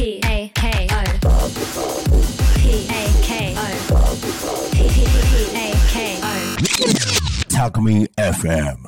[0.00, 1.04] P A K O
[2.56, 3.60] P A K O
[4.72, 5.04] P P
[5.54, 6.26] A K O
[7.50, 8.78] Talk Me FM.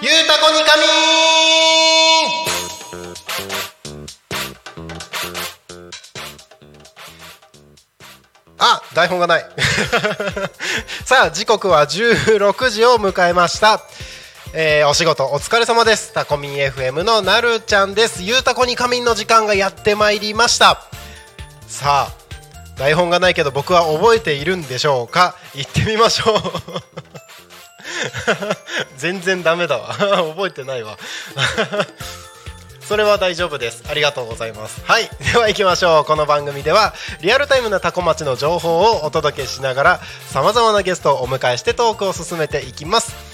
[0.00, 0.82] ゆうたこにかみ。
[8.58, 9.44] あ台本がない。
[11.04, 13.82] さあ時刻は16時を迎えました。
[14.56, 16.12] えーお仕事お疲れ様です。
[16.12, 18.22] タコミン FM のなるちゃんです。
[18.22, 20.80] ゆうたこに仮眠の時間がやってまいりました。
[21.66, 22.12] さあ
[22.78, 25.34] 台本がないけど僕は覚えているんでしょうか？
[25.54, 26.42] 行ってみましょう。
[28.96, 29.88] 全然ダメだわ。
[29.98, 30.96] 覚えてないわ。
[32.86, 33.82] それは大丈夫です。
[33.88, 34.82] ありがとうございます。
[34.84, 35.10] はい。
[35.32, 36.04] では行きましょう。
[36.04, 43.33] この番組ではリアルタイムなタコ町の情報をお届けしながらさまざまなゲストをお迎えしてトークを進めていきます。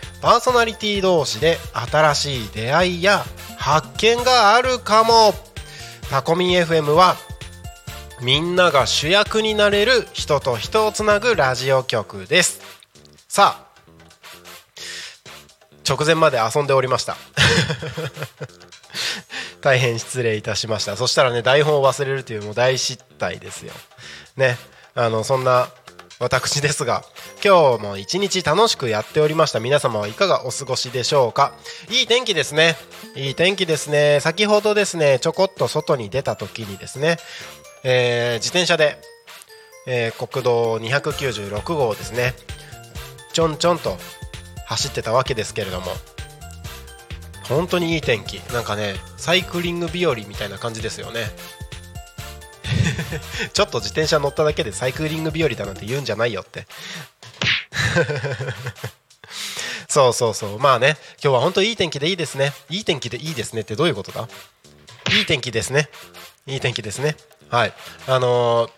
[0.21, 3.25] パーソナリティ同士で新しい出会いや
[3.57, 5.33] 発見があるかも。
[6.11, 7.15] タコミン FM は
[8.21, 12.61] みんなが主役になれる人と人をつなぐラジオ局です。
[13.27, 13.71] さあ
[15.87, 17.17] 直前まで遊んでおりました。
[19.61, 20.97] 大変失礼いたしました。
[20.97, 23.73] そしたらね台本を忘れるというもう大失態ですよ。
[24.35, 24.57] ね
[24.93, 25.69] あのそんな
[26.21, 27.03] 私ですが
[27.43, 29.59] 今日も一日楽しくやっておりました。
[29.59, 31.55] 皆様はいかがお過ごしでしょうか？
[31.89, 32.75] いい天気ですね。
[33.15, 34.19] いい天気ですね。
[34.21, 37.17] 先ほどですねちょこっと外に出た時にですね、
[37.83, 39.01] えー自転車で、
[39.87, 42.35] えー国道296号ですね
[43.33, 43.97] ちょんちょんと
[44.67, 45.87] 走ってたわけですけれども
[47.49, 48.35] 本当にいい天気。
[48.53, 51.25] なんかねサイクリング日和みたいな感じですよね。
[53.53, 56.67] ちょっと自転車乗っただけでサイクリング日和だなんて言うんじゃないよって。
[59.87, 60.59] そうそうそう。
[60.59, 62.53] まあね今日は本当いい天気でいいですね。
[62.69, 64.27] いい天気でいいですねってどういうことだ？
[65.11, 65.89] いい天気ですね。
[66.47, 67.17] いい天気ですね。
[67.49, 67.73] はい。
[68.07, 68.71] あのー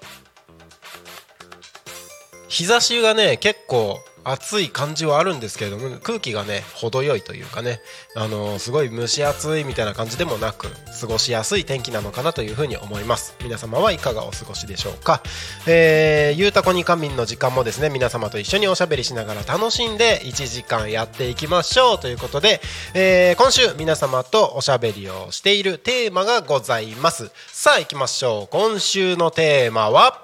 [2.50, 7.82] 日差しがね結構暑い感じはあるんですけれども空気がね程よいというかね
[8.16, 10.68] あのすごい蒸し暑いみたいな感じでもなく
[11.00, 13.36] 過ごしやすい天気なのかなというふうに思います。
[13.44, 15.22] 皆様はいかがお過ごしでしょうか。
[15.68, 22.00] えー、ゆうたこに仮眠の時間もですね皆様と一緒におしゃべりしながら楽しんで1時間やっていきましょう。
[22.00, 22.62] ということで、
[22.94, 27.32] えー今週皆様とおしゃべりをしているテーマがございます。
[27.48, 28.48] さあ行きましょう。
[28.52, 30.24] 今週のテーマは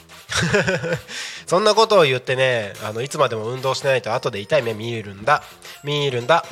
[1.46, 5.42] そんなことを言ってねあのいつまでも運動しないと後で痛い目見えるんだ。
[5.84, 6.44] 見えるんだ。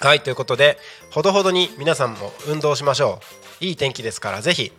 [0.00, 0.78] はいということで
[1.10, 3.20] ほどほどに皆さんも運動しましょ
[3.60, 3.64] う。
[3.64, 4.72] いい天気ですからぜひ。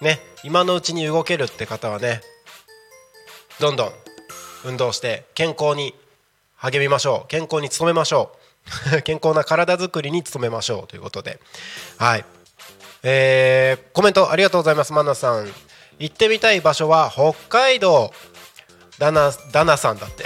[0.00, 2.22] ね今のうちに動けるって方はね
[3.58, 3.92] どんどん
[4.64, 5.94] 運動して健康に
[6.56, 7.28] 励みましょう。
[7.28, 8.32] 健康に努めましょ
[8.96, 9.02] う。
[9.02, 10.86] 健康な体づくりに努めましょう。
[10.86, 11.40] ということで。
[11.98, 12.24] はい。
[13.02, 15.48] えー、コメントありがとうございますマナさん。
[15.98, 18.12] 行ってみたい場所は北海道。
[18.98, 20.24] ダナダナさんだって。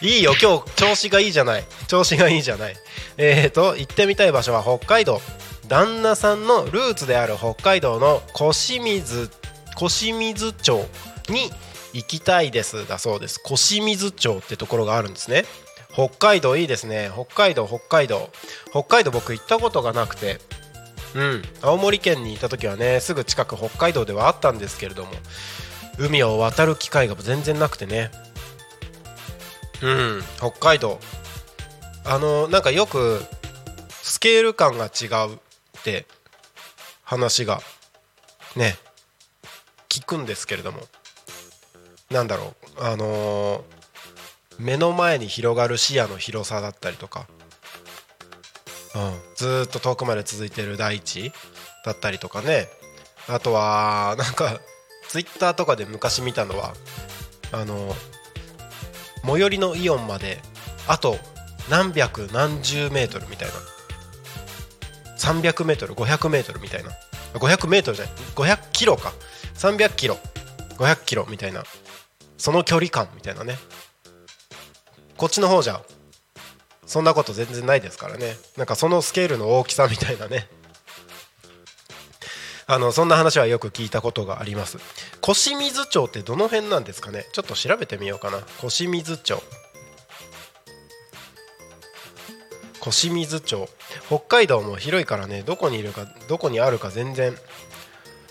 [0.00, 1.64] いいよ今日調子がいいじゃない。
[1.88, 2.76] 調子がいいじゃない。
[3.18, 5.20] えーと行ってみたい場所は北海道。
[5.68, 9.30] 旦那さんのルーツである北海道の小清水
[9.76, 10.84] 小清水町
[11.28, 11.50] に
[11.92, 12.88] 行きたいです。
[12.88, 13.38] だそうです。
[13.38, 15.44] 小清水町ってところがあるんですね。
[15.92, 17.10] 北海道いいですね。
[17.12, 18.30] 北海道北海道。
[18.70, 20.38] 北海道僕行ったことがなくて。
[21.14, 21.42] うん。
[21.62, 25.10] 青森県にいた時はねすぐ近く北海道ではあったんですけれども
[25.98, 28.10] 海を渡る機会が全然なくてね。
[29.82, 30.22] うん。
[30.36, 30.98] 北海道。
[32.04, 33.22] あのなんかよく
[33.90, 35.38] スケール感が違うっ
[35.82, 36.06] て
[37.02, 37.60] 話が
[38.56, 38.76] ね
[39.88, 40.80] 聞くんですけれども。
[42.10, 42.82] なんだろう。
[42.84, 43.80] あのー
[44.60, 47.39] 目の前に広がる視野の広さだったりとか、うん、
[49.36, 51.32] ずっと遠くまで続いてる大地
[51.84, 52.68] だったりとかね。
[53.28, 54.60] あとはなんか
[55.08, 56.74] ツイッターとかで昔見たのは
[57.52, 57.94] あの
[59.24, 60.40] 最寄りのイオンまで
[60.88, 61.18] あと
[61.68, 63.54] 何百何十メートルみたいな。
[65.18, 66.90] 300メートル500メートルみたいな。
[67.34, 69.12] 500メートルじゃない500キロか。
[69.54, 70.16] 300キロ
[70.78, 71.62] 500キロみたいな。
[72.38, 73.56] その距離感みたいなね。
[75.18, 75.82] こっちの方じゃ
[76.90, 78.36] そんなこと全然ないですからね。
[78.56, 80.48] なんかそのスケールの大きさみたいなね。
[82.66, 84.78] あのそんな話はよく聞いたことがあります。
[85.20, 87.28] 小清水町ってどの辺なんですかね？
[87.32, 88.38] ちょっと調べてみようかな。
[88.58, 89.40] 小清水町。
[92.80, 93.68] 小清水町。
[94.08, 97.38] 北海道も広いからねどこにいるかどこにあるか全然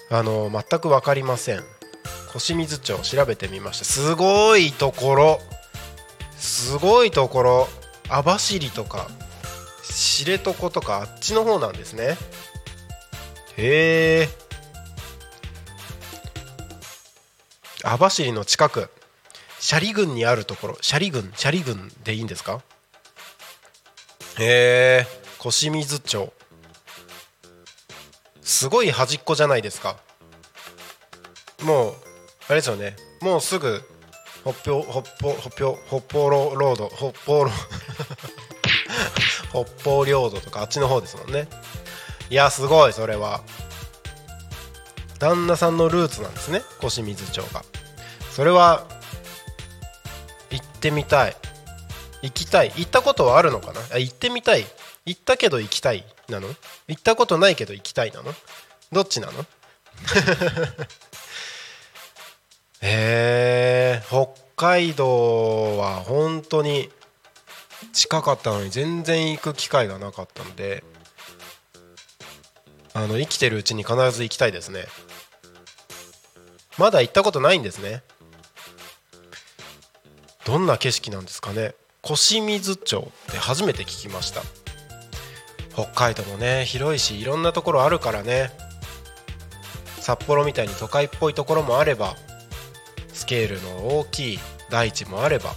[0.10, 1.64] あの全く分かりません。
[2.34, 3.86] 小清水町調べてみました。
[3.86, 5.40] すごいところ。
[6.38, 7.70] すごいところ。
[8.10, 9.08] 網走とか
[9.84, 12.18] 知床とかあっちの方なんですね。
[13.58, 14.30] へえ
[17.84, 18.90] 網走の近く
[19.72, 20.78] 斜里郡にあるところ。
[20.88, 22.62] 斜里郡斜里郡でいいんですか？
[24.40, 25.08] へえ
[25.38, 26.32] 小清水町。
[28.42, 29.98] すごい端っこじゃないですか。
[31.64, 31.94] もう
[32.48, 32.96] あれですよね。
[33.22, 33.84] もうすぐ
[34.44, 37.52] 北方北方北方北方ロード北方ロ
[39.52, 41.48] 北方領土とかあっちの方ですもんね。
[42.30, 43.42] いやすごいそれは。
[45.20, 47.64] 旦那さんのルーツなんですね小清水町が。
[48.32, 48.86] それは
[50.50, 51.36] 行ってみたい。
[52.22, 52.72] 行きたい。
[52.76, 53.82] 行ったことはあるのかな？
[53.94, 54.66] あ行ってみたい。
[55.06, 56.48] 行ったけど行きたいなの？
[56.88, 58.34] 行ったことないけど行きたいなの？
[58.92, 59.46] どっちなの？
[62.82, 66.90] へえ北海道は本当に
[67.94, 70.84] 近かったのに全然行く機会がなかったので
[72.94, 74.86] あの生きてるうちに必ず行きたいですね。
[76.78, 78.04] まだ行ったことないんですね。
[80.46, 81.76] どんな景色なんですかね。
[82.02, 84.42] 小清水町って初めて聞きました。
[85.74, 88.50] 北海道もね広いしいろんなところあるからね。
[90.00, 92.16] 札幌みたいに都会っぽいところもあれば
[93.20, 95.54] スケールの大きい大地もあれば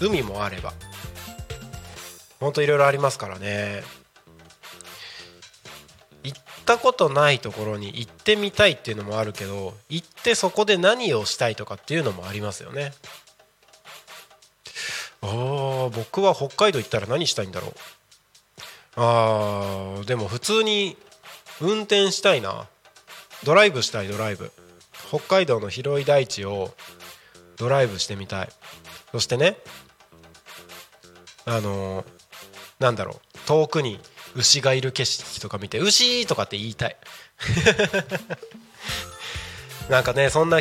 [0.00, 0.72] 海もあれば
[2.38, 3.82] ほんといろいろありますからね。
[6.22, 12.92] 行ったことないところに行ってみたいっていうのもあるけど行ってそこで何をしたいとかっていうのもありますよね。
[15.22, 17.72] あー僕は北海道行ったら何したいんだろう。
[18.96, 20.96] あーでも普通に
[21.60, 22.68] 運転したいな。
[23.44, 24.52] ドライブしたいドライブ。
[25.08, 26.72] 北海道の広い大地を
[27.60, 28.48] ドライブしてみたい。
[29.12, 29.58] そしてね
[31.44, 32.06] あのー
[32.78, 33.38] なんだろう。
[33.46, 34.00] 遠くに
[34.34, 36.96] 牛がいる景色とか見て「牛!」とかって言いたい。
[39.90, 40.60] なんかねそんな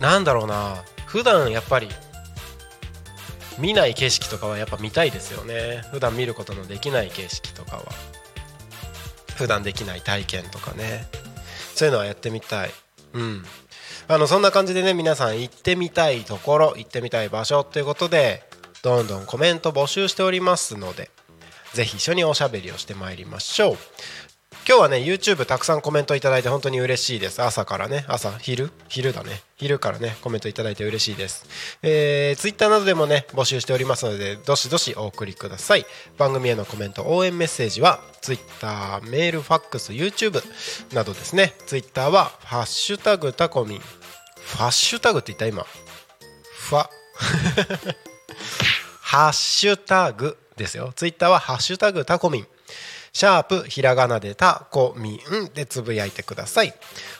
[0.00, 0.84] なんだろうな。
[1.06, 1.88] 普段やっぱり
[3.58, 5.84] 見ない景色とかはやっぱ見たいですよね。
[5.92, 7.84] 普段見ることのできない景色とかは。
[9.36, 11.06] 普段できない体験とかね。
[11.76, 12.70] そういうのはやってみたい。
[13.12, 13.46] うん。
[14.06, 18.42] あのそんな感じでね皆さん行ってみたいところ行ってみたい場所ということで
[18.82, 21.10] どんどんコメント募集しておりますので
[21.72, 23.76] 是非一緒におしゃべりをしてまいりましょう。
[24.66, 27.42] 今日はね YouTube たくさんコメントいただいて本当に嬉しいです。
[27.42, 28.06] 朝からね。
[28.08, 28.70] 朝昼？
[28.88, 29.42] 昼だね。
[29.56, 31.46] 昼からねコメントいただいて嬉しいです、
[31.82, 35.84] えー、Twitter などでもね募集しておりますのでどしどしお送りください。
[36.16, 40.42] 番組へのコメント応援メッセージは Twitter メールファックス YouTube
[40.94, 41.52] などですね。
[41.66, 43.80] Twitter は「ハッシュタグタコミン」
[44.44, 45.64] ファッシュタグって言った今。
[45.64, 46.88] ファ
[49.02, 50.92] ハッシュタグですよ。
[50.96, 52.46] ツイッターはハッシュタグタコミン。
[53.14, 55.18] シャープひらがなでタコミン
[55.54, 56.74] でつぶやいてください。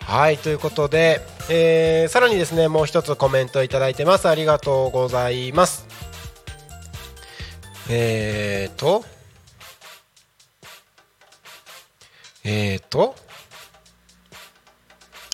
[0.00, 5.86] はいということで、えーさらにですねもう一つコメントいただいてますありがとうございます。
[7.88, 9.04] えーと
[12.44, 13.14] えーと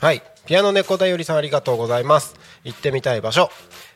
[0.00, 3.50] はいピアノ猫だよりさんありがとうございます行ってみたい場所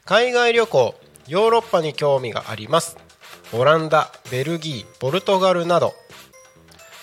[0.05, 0.95] 海外旅行
[1.33, 2.99] ヨーロッパに興味があります。
[3.55, 5.95] オランダベルギーポルトガルなど。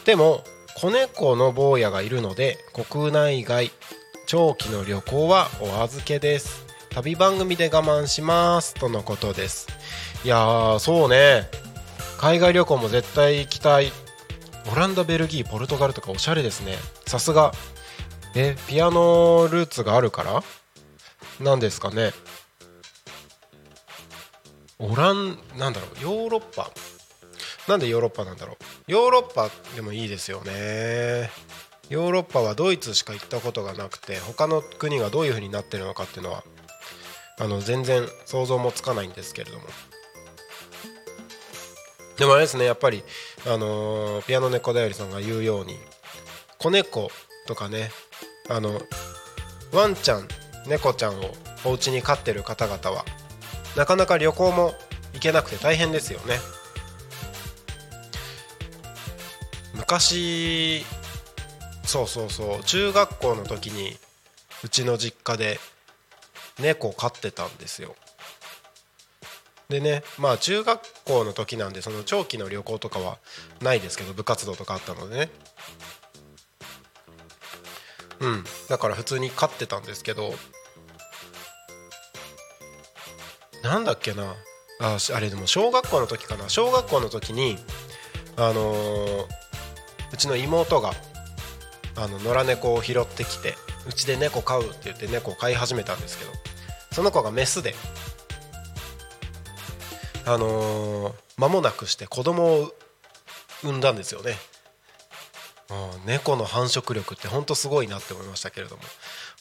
[0.06, 0.44] でも
[0.76, 2.60] 子猫の坊やがいるので
[2.92, 3.72] 国内外
[4.28, 6.64] 長期の旅行はお預けです。
[6.92, 8.76] 旅番組で我慢します。
[8.76, 9.68] とのことです。
[10.24, 11.50] いやーそうね。
[12.20, 13.92] 海外旅行も絶対行きたい。
[14.72, 16.76] オランダベルギーポルトガルとかおしゃれですね。
[17.08, 17.52] さすが。
[18.36, 20.44] えピアノルーツがあるから？
[21.40, 22.12] なんですかね。
[24.80, 26.72] オランなんだろうヨーロッパ。
[27.68, 28.92] なんでヨーロッパなんだろう。
[28.92, 31.30] ヨーロッパでもいいですよね。
[31.90, 36.44] ヨーロッパはドイツしか行ったことがなくて他の国がどういう風になってるのかっていうのは
[37.40, 39.66] あの全然想像もつかないんですけれども。
[42.18, 43.04] でもあれですねやっぱり
[43.46, 45.78] あのーピアノ猫だよりさんが言うように
[46.58, 47.10] 子猫
[47.48, 47.92] とかね
[48.50, 48.82] あの
[49.72, 50.28] ワンちゃん
[50.68, 51.32] 猫ちゃんを
[51.64, 53.06] お家に飼ってる方々は
[53.76, 54.74] なかなか旅行も
[55.14, 56.40] 行けなくて大変ですよね。
[59.76, 60.86] 昔
[61.84, 63.98] そうそうそう中学校の時に
[64.64, 65.60] うちの実家で
[66.60, 67.96] 猫飼ってたんですよ。
[69.70, 73.18] でねまあ中学校の時なんでその長期の旅行とかは
[73.62, 75.32] ないですけど部活動とかあったのでね。
[78.20, 78.44] うん。
[78.68, 80.34] だから普通に飼ってたんですけど
[83.64, 84.36] なんだっけな。
[84.82, 86.50] ああれでも小学校の時かな。
[86.50, 87.58] 小学校の時に
[88.38, 89.26] あのー
[90.12, 90.94] うちの妹が
[91.96, 93.54] あの野良猫を拾ってきて
[93.88, 96.32] うちで猫飼うって言って猫を飼い始めたんですけど
[96.92, 97.76] その子がメスで
[100.26, 102.72] あのー間もなくして子供を
[103.64, 104.36] 産んだんですよね。
[106.06, 108.82] 猫の繁殖力ってほんとすごいなって思いましたけれども、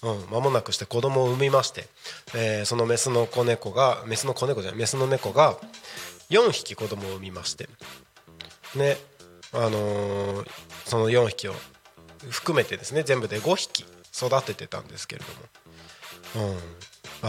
[0.03, 1.89] うん、間もなくして子供を産みまして、
[2.35, 5.57] えーそのメスの子猫がメスの子猫じゃないメスの猫が
[6.31, 7.69] 4匹子供を産みまして。
[8.77, 8.97] ね
[9.53, 10.51] あのー
[10.85, 11.55] その4匹を
[12.31, 15.23] 含めてですね全部で5匹育ててたんですけれ
[16.35, 16.59] ども、うん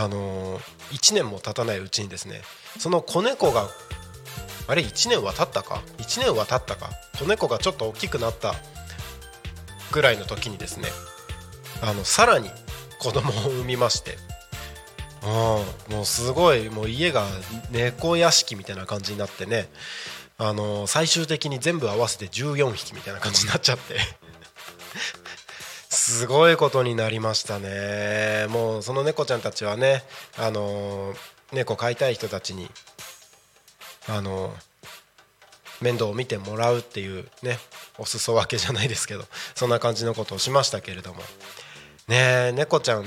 [0.01, 0.61] あのー
[0.91, 2.41] 1年も経たないうちにですね
[2.77, 3.67] その子猫が
[4.67, 6.91] あれ1年は経ったか？1年は経ったか？
[7.17, 8.53] 子猫がちょっと大きくなった
[9.91, 10.89] ぐらいの時にですね
[11.81, 12.49] あのさらに
[12.99, 14.17] 子供を産みまして。
[15.23, 15.95] うん。
[15.95, 17.25] もうすごいもう家が
[17.71, 19.69] 猫屋敷みたいな感じになってね。
[20.37, 23.97] あの最終的に全部合わせて14匹みたいな感じになっちゃって。
[25.89, 28.45] すごいことになりましたね。
[28.49, 30.03] もうその猫ちゃんたちはね
[30.37, 31.13] あの
[31.51, 32.69] 猫飼いたい人たちに
[34.07, 34.55] あの
[35.81, 37.59] 面倒を見てもらうっていうね
[37.97, 41.21] お裾分けじゃないですけどそんな感じのことをしましたけれども。
[42.09, 43.05] ねえ猫ちゃん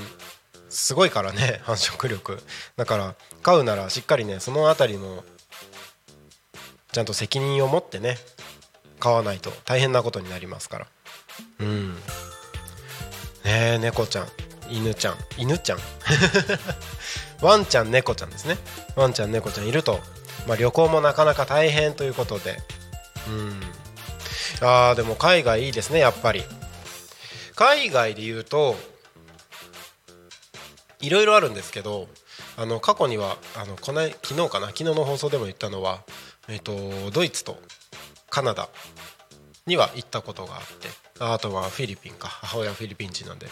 [0.69, 2.41] すごいからね 繁殖力。
[2.77, 5.23] だから飼うならしっかりねその辺りも
[6.91, 8.17] ちゃんと責任を持ってね
[8.99, 10.87] 飼わないと大変なことになりますから。
[11.59, 11.95] うん。
[11.95, 11.99] ね
[13.43, 14.31] え猫ちゃん
[14.69, 15.79] 犬ちゃん犬ちゃん？
[17.41, 18.57] ワンちゃん猫ちゃんですね。
[18.95, 19.99] ワンちゃん猫ちゃんいると、
[20.47, 22.61] まあ、旅行もなかなか大変ということで。
[23.27, 23.61] うん。
[24.61, 26.45] あーでも海外いいですねやっぱり。
[27.55, 28.77] 海外で言うと
[31.03, 32.07] いろいろあるんですけど
[32.57, 36.03] あの過去にはあのこの昨日かな昨日の放送でも言ったのは、
[36.47, 37.57] えー、とドイツと
[38.29, 38.69] カナダ
[39.67, 40.87] には行ったことがあって
[41.19, 43.47] あとはフィリピンか母親はフィリピン人なんで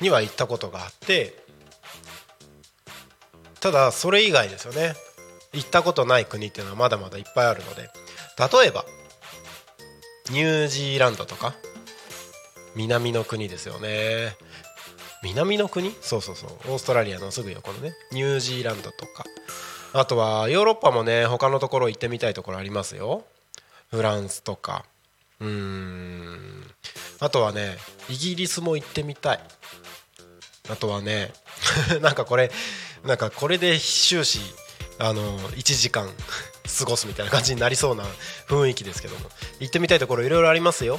[0.00, 1.44] には行ったことがあって
[3.60, 4.92] ただそれ以外ですよね。
[5.54, 8.84] 行ったことない国っていうのはまだまだいっぱいあるので例えば
[10.30, 11.54] ニュージーランドとか
[12.74, 14.36] 南の国ですよね。
[15.24, 15.94] 南の国？
[16.00, 16.50] そうそうそう。
[16.72, 17.94] オーストラリアのすぐ横のね。
[18.12, 19.24] ニュージーランドとか。
[19.94, 23.24] あとはヨーロッパもね他のところ行ってみたいところありますよ。
[23.90, 24.84] フランスとか。
[25.40, 26.64] うーん。
[27.20, 27.76] あとはね
[28.10, 29.40] イギリスも行ってみたい。
[30.68, 31.32] あとはね
[32.02, 32.50] なんかこれ
[33.04, 34.40] なんかこれで終始
[34.98, 36.10] あの1時間
[36.78, 38.04] 過ごすみたいな感じになりそうな
[38.48, 39.30] 雰囲気ですけども。
[39.60, 40.98] 行ってみたいところいろいろありますよ。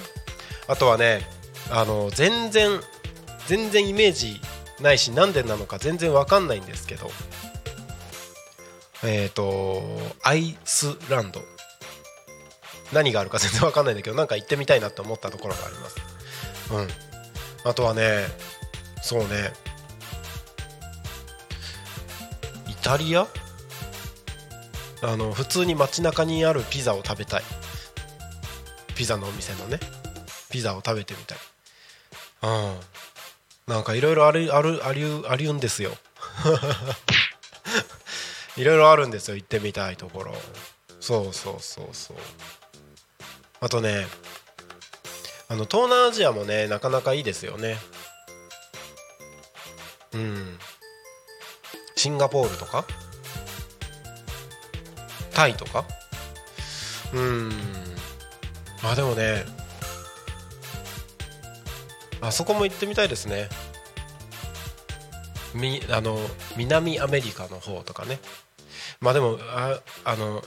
[0.68, 1.30] あとはね
[1.70, 2.82] あの全然
[3.48, 4.40] 全然イメージ
[4.82, 7.12] ないし何でなのか全然わかんないんですけど。
[9.04, 9.84] えっ、ー、と
[10.24, 11.42] アイスランド。
[12.94, 15.96] 何があるか全然わかんないんだけどなんか行ってみたいなと思ったところがあります。
[16.72, 16.88] うん。
[17.70, 18.26] あとはね
[19.02, 19.54] そうね。
[22.68, 23.28] イタリア？
[25.02, 27.44] あの普通に街中にあるピザを食べたい。
[28.96, 29.80] ピザのお店のね。
[30.50, 31.38] ピザを食べてみたい。
[32.44, 32.76] うん。
[33.68, 35.98] なんかいろいろあるあるありありゅんですよ。
[38.58, 40.36] いろいろあるんですよ行ってみたいところ。
[41.00, 42.18] そうそうそうそう。
[43.60, 44.08] あとね
[45.50, 47.80] あの東南アジアもねなかなかいいですよね。
[50.14, 50.60] うん。
[51.96, 52.86] シンガポールとか？
[55.34, 55.86] タイとか？
[57.14, 57.50] うん。
[58.84, 59.44] まあでもね
[62.26, 63.50] あそこも行ってみたいですね。
[65.54, 66.18] みあの
[66.58, 68.20] 南アメリカの方とかね。
[69.00, 70.44] まあでもああの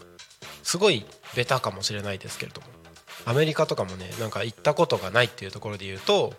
[0.62, 1.04] すごい
[1.36, 2.66] ベタかもしれないですけれども。
[3.26, 6.32] アメリカとかもねなんか行ったことがないっていうところで言うと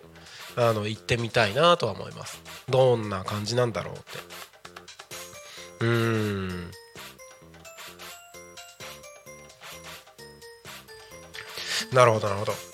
[0.56, 2.42] あの行ってみたいなとは思います。
[2.68, 4.04] どんな感じなんだろうって。
[5.82, 6.72] うん。
[11.92, 12.69] なるほどなるほど。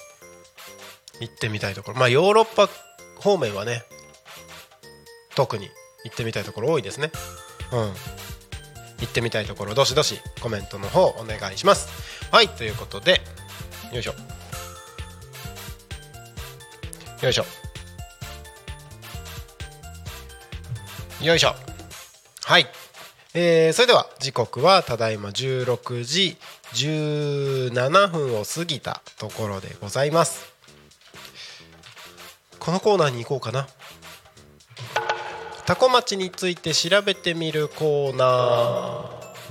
[1.20, 1.98] 行ってみたいところ。
[1.98, 2.70] まあヨーロッパ
[3.20, 3.84] 方面はね
[5.36, 5.70] 特に
[6.04, 7.12] 行ってみたいところ多いですね。
[7.72, 7.80] うん。
[9.00, 9.74] 行ってみたいところ。
[9.74, 11.90] どしどしコメントの方お願いします。
[12.32, 13.22] はいということで
[13.92, 14.14] よいしょ。
[17.22, 17.46] よいしょ。
[21.24, 21.56] よいしょ。
[22.44, 22.68] はい。
[23.34, 26.38] えー、それでは時刻はただいま16時
[26.74, 30.45] 17分を過ぎたところでございます。
[32.66, 33.68] このコーナーに行こうかな。
[35.68, 38.26] タコ町について調べてみるコーナ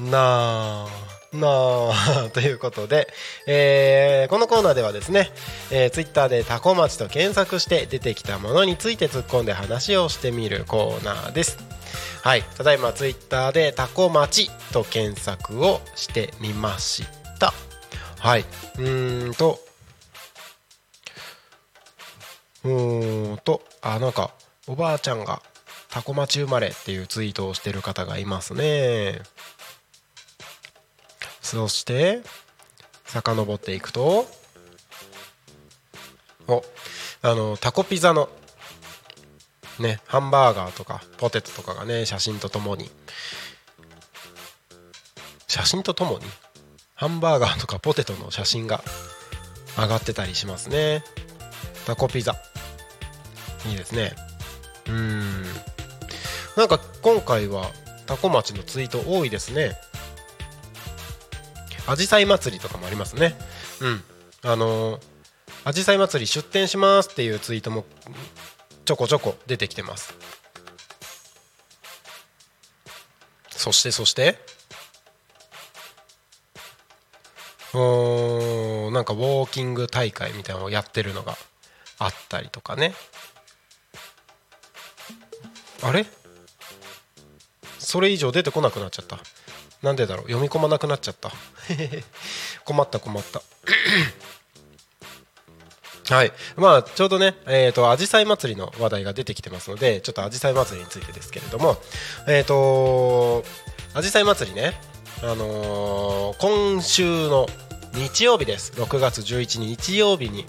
[0.01, 0.11] ー。
[0.11, 3.07] なあなあ ということで、
[3.47, 5.33] えー、このコーナーではですね、
[5.71, 11.59] えー、ツイッターでタコ町と検索して出てきたものについて突っ込んで話をしてみるコーナーです。
[12.23, 12.43] はい。
[12.43, 17.05] ただいまツイッターでタコ町と検索をしてみまし
[17.39, 17.55] た。
[18.19, 18.45] はい。
[18.79, 19.61] うーんと
[22.65, 24.31] うーんとあなんか
[24.67, 25.43] おばあちゃんが
[25.91, 29.21] タコ町生まれっていうツイートをしてる方がいますね。
[31.41, 32.23] そして
[33.05, 34.27] 遡っていくと
[36.49, 36.65] お
[37.23, 38.29] あのタコピザの
[39.79, 42.91] ねハンバーガーとかポテトとかがね写真とともに。
[45.47, 46.25] 写真とともに
[46.97, 48.83] ハンバーガーとかポテトの写真が
[49.79, 51.05] 上がってたりしますね。
[51.87, 52.35] タコピザ。
[53.67, 54.13] いいですね。
[54.89, 55.43] うん。
[56.57, 57.71] なんか今回は
[58.07, 59.77] タコ町のツイート多いですね。
[61.87, 63.37] あじさい祭りとかもありますね。
[63.81, 64.03] うん。
[64.43, 65.01] あの
[65.65, 67.85] あじさい祭り出店しますっていうツイートも
[68.85, 70.15] ちょこちょこ出てきてます。
[73.51, 74.39] そしてそして。
[77.77, 81.37] おなんかウォーキング大会みたいなのをやってるのが
[81.99, 82.95] あったりとかね。
[85.83, 86.07] あれ？
[87.79, 89.19] それ以上出てこなくなっちゃった。
[89.83, 90.25] なんでだろう？
[90.25, 91.31] 読み込まなくなっちゃった。
[92.65, 93.43] 困った困った。
[96.15, 96.33] はい。
[96.57, 101.77] まあちょうどねえっ、ー、とアジサイ祭りの話題が出てきてますのでちょっとアジサイ祭りについてですけれども
[102.27, 103.43] えっ、ー、と
[103.95, 104.75] アジサイ祭りね
[105.23, 107.47] あのー、今週の
[107.95, 108.73] 日曜日です。
[108.73, 110.45] 6月11日日曜日に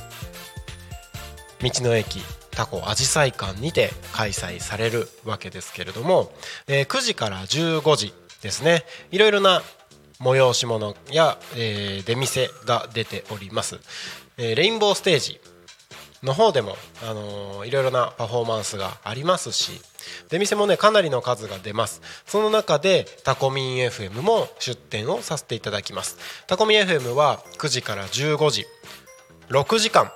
[1.61, 2.21] 道の駅
[2.55, 6.31] タコアジサイ館にて開催されるわけですけれども、
[6.67, 8.83] えー9時から15時ですね。
[9.11, 9.61] いろいろな
[10.19, 13.79] 催し物や、えー出店が出ております、
[14.37, 15.39] えーレインボーステージ
[16.23, 19.81] の方でも、あのーいろいろなパフォーマンスがありますし
[20.29, 22.01] 出店もねかなりの数が出ます。
[22.25, 26.17] その中でタコミン FM も出展をさせていただきます。
[26.47, 28.65] タコミン FM は9時から15時
[29.49, 30.11] 6時間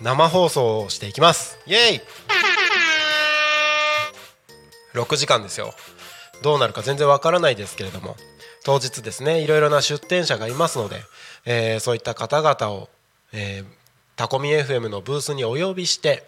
[0.00, 1.58] 生放送をしていきます。
[1.66, 2.00] イエイ。
[4.94, 5.74] 6時間ですよ。
[6.42, 8.16] どうなるか全然わからないですけれども。
[8.64, 11.02] 当日ですねいろいろな出店者がいますので、
[11.46, 12.88] えーそういった方々を、
[13.32, 13.64] えー
[14.16, 16.24] タコミ FM のブースにお呼びして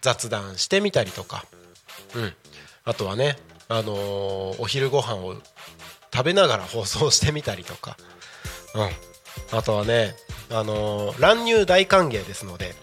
[0.00, 1.44] 雑談してみたりとか、
[2.16, 2.32] うん、
[2.84, 3.36] あとはね、
[3.68, 5.36] あのーお昼ご飯を
[6.12, 7.96] 食べながら放送してみたりとか、
[8.74, 10.16] うん、あとはね、
[10.50, 12.74] あのー乱入大歓迎ですので、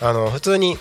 [0.00, 0.78] あの普通に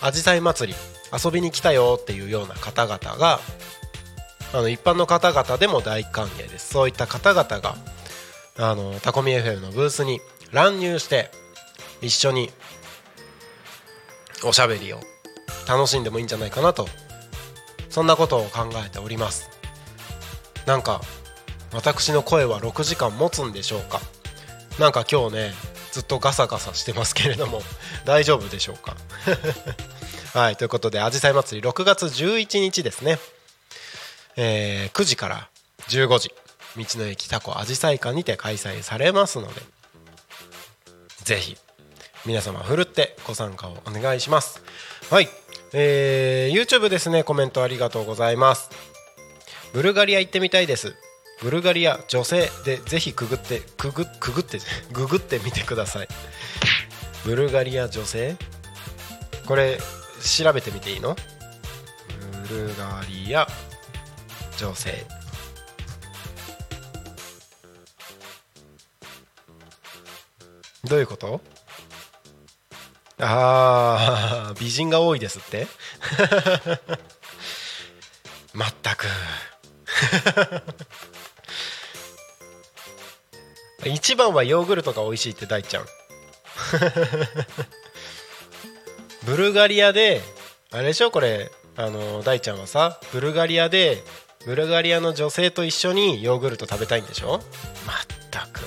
[0.00, 0.78] あじさい祭り
[1.24, 3.40] 遊びに来たよっていうような方々が
[4.52, 6.72] あの一般の方々でも大歓迎です。
[6.72, 7.76] そういった方々が
[8.58, 10.20] あのタコミ FM のブースに
[10.52, 11.30] 乱入して
[12.00, 12.50] 一緒に
[14.44, 15.00] おしゃべりを
[15.68, 16.88] 楽しんでもいいんじゃないかなと
[17.90, 19.50] そんなことを考えております。
[20.66, 21.00] なんか
[21.72, 24.00] 私の声は6時間持つんでしょうか？
[24.78, 25.52] なんか今日ね
[25.96, 27.62] ずっとガサガサしてますけれども
[28.04, 28.94] 大丈夫でしょうか？
[30.38, 33.18] はいということであじさい祭り6月11日ですね。
[34.36, 35.48] えー9時から
[35.88, 36.34] 15時
[36.76, 39.62] 道の駅タコあじさい館にて開催されますので
[41.24, 41.56] ぜひ
[42.26, 44.60] 皆様ふるってご参加をお願いします。
[45.08, 45.30] はい、
[45.72, 48.68] えー YouTube ですねコメントありがとうございます。
[49.72, 50.94] ブルガリア行ってみたいです。
[51.42, 54.58] ブルガリア女性でぜひくぐってくぐくぐって
[54.92, 56.08] ググってみてください。
[57.24, 58.36] ブルガリア女性？
[59.46, 59.78] これ
[60.22, 61.16] 調べてみていいの？
[62.48, 63.46] ブルガリア
[64.58, 65.06] 女性。
[70.84, 71.40] どういうこと？
[73.18, 75.66] ああ美人が多いですって？
[78.54, 79.06] まったく。
[83.88, 85.86] 一番はヨーグルトが美味しいって大ちゃん。
[89.24, 90.22] ブルガリアで
[90.72, 94.02] あれでしょこれあの大ちゃんはさブルガリアで
[94.46, 97.42] ブルガリアの女性と一緒にヨーグルト食べたいんでしょ？
[97.86, 97.96] まっ
[98.30, 98.60] たく。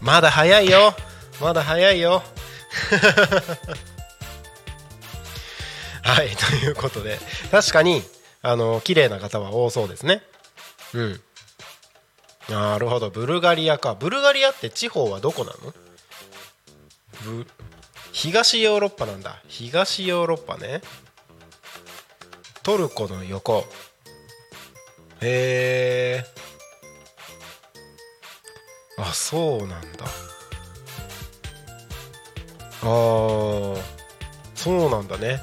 [0.00, 0.94] まだ早いよ。
[1.40, 2.22] まだ早いよ。
[6.02, 7.18] はいということで。
[7.50, 8.02] 確かに
[8.42, 10.22] あの綺麗な方は多そうですね。
[10.94, 11.20] うん。
[12.48, 13.10] なるほど。
[13.10, 13.94] ブルガリアか。
[13.94, 15.74] ブルガリアって地方はどこなの？
[17.24, 17.46] ブ
[18.12, 19.42] 東ヨーロッパなんだ。
[19.48, 20.80] 東ヨーロッパね。
[22.62, 23.64] トルコの横。
[25.20, 26.24] へえ
[28.98, 30.04] あそうなんだ。
[32.82, 33.82] あー。
[34.54, 35.40] そうなんだね。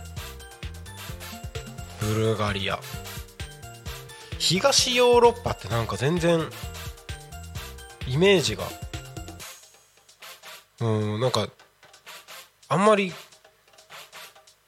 [2.14, 2.80] ブルガリア。
[4.38, 6.42] 東ヨーロッパってなんか全然
[8.08, 8.64] イメージが。
[10.82, 11.48] うんなんか
[12.68, 13.12] あんまり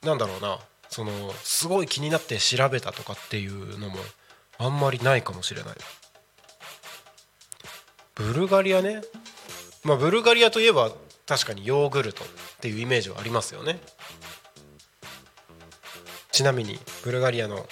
[0.04, 0.60] なんだろうな。
[0.90, 3.98] そのすごい気になって調べたとかっていうのも
[4.58, 5.76] あんまりないかもしれない。
[8.16, 9.02] ブルガリアね。
[9.84, 10.92] まあブルガリアといえば
[11.28, 12.28] 確かにヨーグルトっ
[12.62, 13.80] ていうイメージはありますよね。
[16.38, 17.66] ちなみにブルガリアの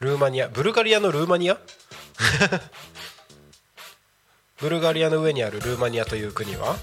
[0.00, 1.56] ルーマニアブルガリアのルーマニア？
[4.60, 6.76] ブルガリアの上にあるルーマニアという国は？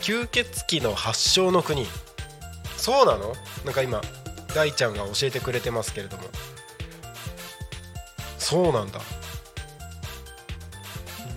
[0.00, 1.86] 吸血鬼の発祥の国。
[2.76, 3.36] そうなの？
[3.64, 4.00] なんか今
[4.56, 6.24] 大ちゃんが教えてくれてますけれども。
[8.38, 9.00] そうなんだ。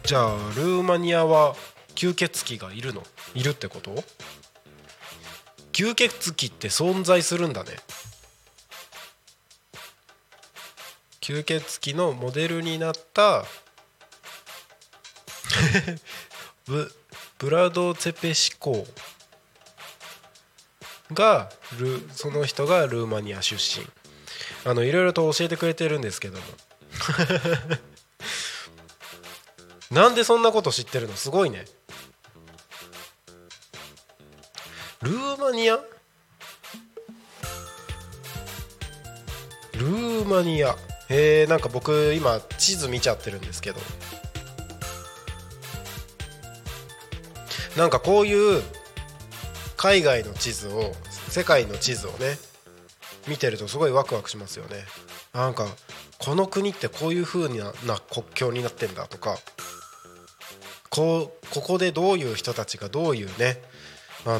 [0.06, 1.56] じゃあルーマニアは
[1.94, 3.04] 吸血鬼がいるの？
[3.36, 4.04] いるってこと？
[5.76, 7.72] 吸血鬼って存在するんだね。
[11.20, 13.44] 吸血鬼のモデルになった
[16.66, 16.96] ブ
[17.38, 18.88] ブラド・ツェペシコ
[21.12, 23.86] がルその人がルーマニア出身。
[24.64, 26.46] あのいろいろと教えてくれてるんですけども。
[29.92, 31.18] なんでそんなこと知ってるの？
[31.18, 31.66] すごいね。
[35.06, 35.76] ルーマニア？
[39.74, 40.76] ルーマニア。
[41.10, 43.80] へえんか僕今地図見ちゃってるんですけど。
[47.78, 48.64] なんかこういう
[49.78, 50.92] 海外の地図を
[51.30, 52.40] 世界の地図をね
[53.28, 54.86] 見てるとすごいワクワクしますよね。
[55.34, 55.68] なんか
[56.18, 59.38] この国ってこういう風なな国境になってんだとか。
[60.90, 63.62] こうここでどういう人たちがどういうね
[64.26, 64.40] あ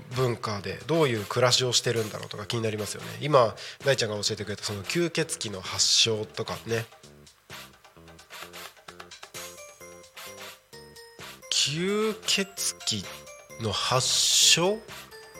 [0.00, 3.08] ー文化でどういう暮らしをしてるんだろうとか気になりますよね。
[3.20, 6.84] 今大ちゃんが教えてくれたその吸血鬼の発祥とかね。
[11.50, 12.74] 吸血
[13.58, 14.78] 鬼の発祥っ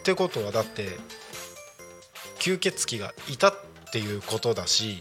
[0.05, 0.89] てことはだって
[2.39, 3.55] 吸血鬼がいたっ
[3.93, 5.01] ていうことだし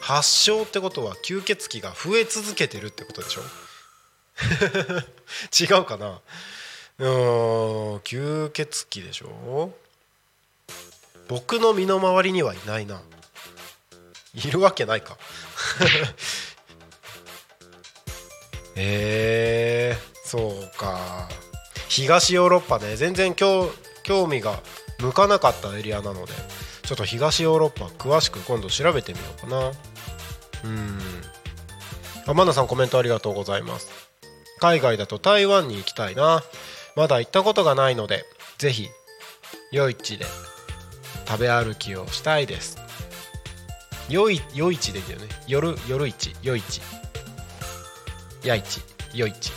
[0.00, 3.42] 発症ってことは吸血鬼が増え続けてるってことでしょ？
[5.76, 6.20] 違うかな？
[6.98, 9.72] うん吸血鬼でしょ？
[11.28, 13.00] 僕の身の回りにはいないな。
[14.34, 15.16] いるわけないか。
[18.76, 21.28] えー、そうか。
[21.88, 22.96] 東ヨーロッパね。
[22.96, 23.70] 全然興
[24.02, 24.60] 興味が
[24.98, 26.32] 向かなかったエリアなので。
[26.86, 29.72] ちょっと東ヨーロッパ詳しく今度調べてみようかな。
[30.64, 31.00] うん。
[32.26, 33.88] あマナさんコメントありがとうございます。
[34.60, 36.42] 海外だと台湾に行きたいな。
[36.96, 38.24] まだ行ったことがないので
[38.58, 38.88] ぜひ
[39.72, 40.24] 夜市で
[41.26, 42.78] 食べ歩きをしたいです。
[44.08, 45.26] 夜夜市でいいよね。
[45.48, 46.80] 夜夜市夜市。
[48.42, 48.82] 夜市
[49.14, 49.52] 夜市。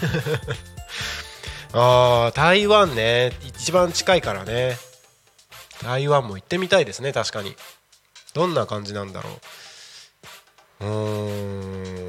[1.74, 3.32] あー台湾ね。
[3.42, 4.78] 一番近いからね。
[5.82, 7.56] 台湾も行ってみたいですね確かに。
[8.32, 9.30] どんな感じなんだろ
[10.80, 10.84] う。
[10.84, 12.08] うーん。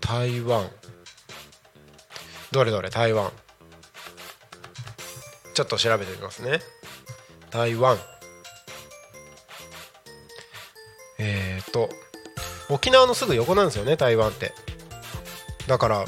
[0.00, 0.70] 台湾。
[2.52, 3.30] どれどれ台湾。
[5.54, 6.60] ちょっと調べてみますね。
[7.50, 7.98] 台湾。
[11.18, 11.88] えっ、ー、と
[12.68, 14.52] 沖縄のすぐ横なんですよね台湾って。
[15.66, 16.04] だから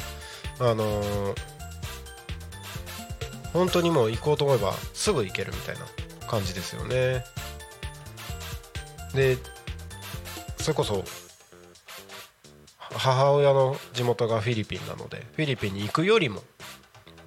[0.61, 1.49] あのー
[3.53, 7.25] 本当にもう行こうと思えばすぐ行けるみたいな感じですよね。
[9.15, 9.37] で
[10.59, 11.03] それこそ
[12.93, 16.43] 母親の地元がフィリピンなのでフィリピンに行くよりも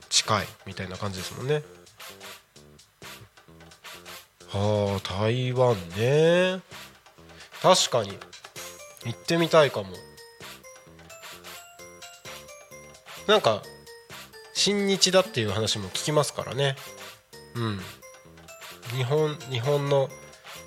[0.10, 1.64] 近いみたいな感じですもんね。
[4.50, 6.62] はあ台湾ね。
[7.62, 8.18] 確かに。
[9.06, 9.90] 行ってみたいかも。
[13.28, 13.62] なんか
[14.54, 16.76] 親日だっていう話も聞きますからね。
[17.56, 17.80] うん。
[18.96, 20.10] 日本日本の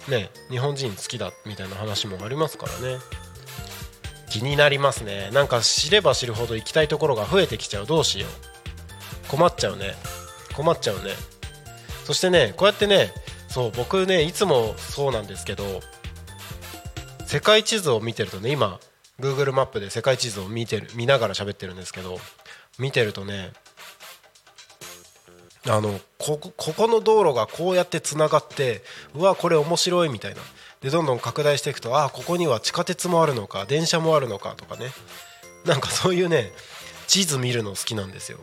[0.09, 2.99] ね日本人好きだみたいな話もありますからね。
[4.35, 5.31] 気になりますね。
[5.33, 7.87] なんか知れば知るほど行きたいところが増えてきちゃう。
[7.87, 9.29] どうしよう。
[9.29, 9.95] 困っちゃうね。
[10.57, 11.13] 困っちゃうね。
[12.05, 13.13] そしてねこうやってね
[13.49, 15.65] そう僕ねいつもそうなんですけど
[17.25, 18.81] 世界地図を見てるとね今
[19.21, 22.19] Google マップで世界地図を見てる見ながら喋ってるんですけど
[22.79, 23.53] 見てるとね
[25.69, 28.83] あのここここの道路がこうやってつながって
[29.15, 30.41] うわこれ面白いみたいな。
[30.85, 34.91] でどんどん拡大していくとああここには地下鉄もあるのか電車もあるのかとかね。
[35.65, 36.53] なんかそういうね
[37.07, 38.39] 地図見るの好きなんですよ。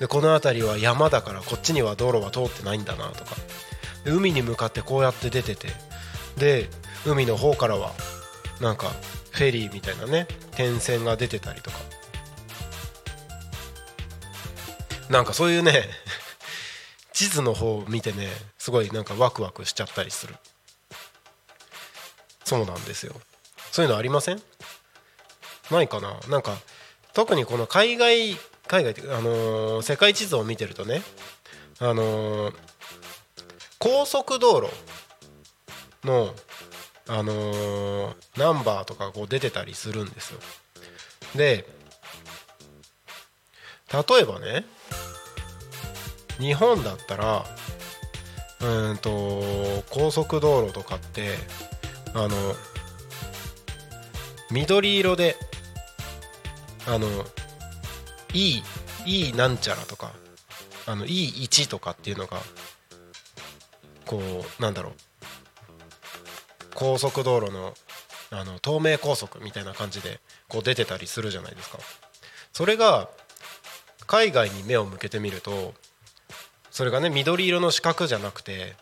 [0.00, 3.36] でこの辺りは山だからこっちには道路は通ってないんだなとか。
[4.04, 5.68] で海に向かってこうやって出てて。
[6.36, 6.68] で
[7.06, 7.92] 海の方からは
[8.60, 8.88] なんか
[9.30, 11.78] フェリーみたいなね点線が出てたりとか。
[15.08, 15.84] なんかそういうね
[17.12, 18.26] 地図の方を見てね
[18.58, 20.34] すごいなんかワクワクしちゃったりする。
[22.46, 23.12] そうなんですよ。
[23.72, 24.40] そういうのありません？
[25.72, 26.20] ないかな？
[26.28, 26.56] なんか
[27.12, 28.36] 特にこの海外
[28.68, 31.02] 海外ってあのー世界地図を見てるとね
[31.80, 32.54] あのー
[33.80, 34.68] 高速道路
[36.04, 36.32] の
[37.08, 40.38] あのーナンバーとかこう出てたりするんですよ。
[41.34, 41.66] で
[43.92, 44.64] 例えばね
[46.38, 47.44] 日本だったら
[48.60, 49.42] うんと
[49.90, 51.34] 高速道路とかって
[52.18, 52.54] あの
[54.50, 55.36] 緑色で
[56.88, 57.06] あの
[58.32, 58.62] いい
[59.04, 60.12] いいなんちゃらとか
[60.86, 62.38] あのいい1とかっていうのが
[64.06, 64.18] こ
[64.58, 64.92] うなんだろう。
[66.74, 67.74] 高速道路の
[68.30, 71.78] あの東名高速みたいな感じでこう出てたりするじゃないですか。
[72.52, 73.10] それが
[74.06, 75.74] 海外に目を向けてみると
[76.70, 78.74] それがね緑色の四角じゃなくて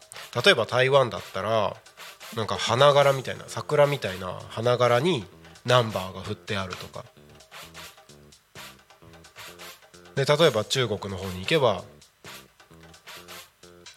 [0.44, 1.76] 例えば台湾だったら
[2.36, 5.24] なんか花柄みたいな桜みたいな花柄に
[5.64, 7.04] ナンバーが振ってあるとか。
[10.16, 11.82] で例えば中国の方に行けば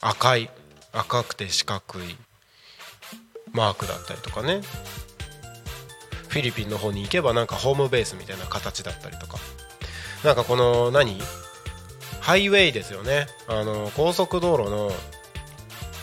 [0.02, 0.50] 赤い
[0.92, 2.16] 赤くて四角い
[3.52, 4.62] マークだったりとかね。
[6.28, 9.38] フィリピンの方に行けばなんかホームベースみたいな形だったりとか。
[10.24, 11.20] なんかこの何？
[12.20, 13.28] ハイウェイですよね。
[13.48, 14.92] あの高速道路の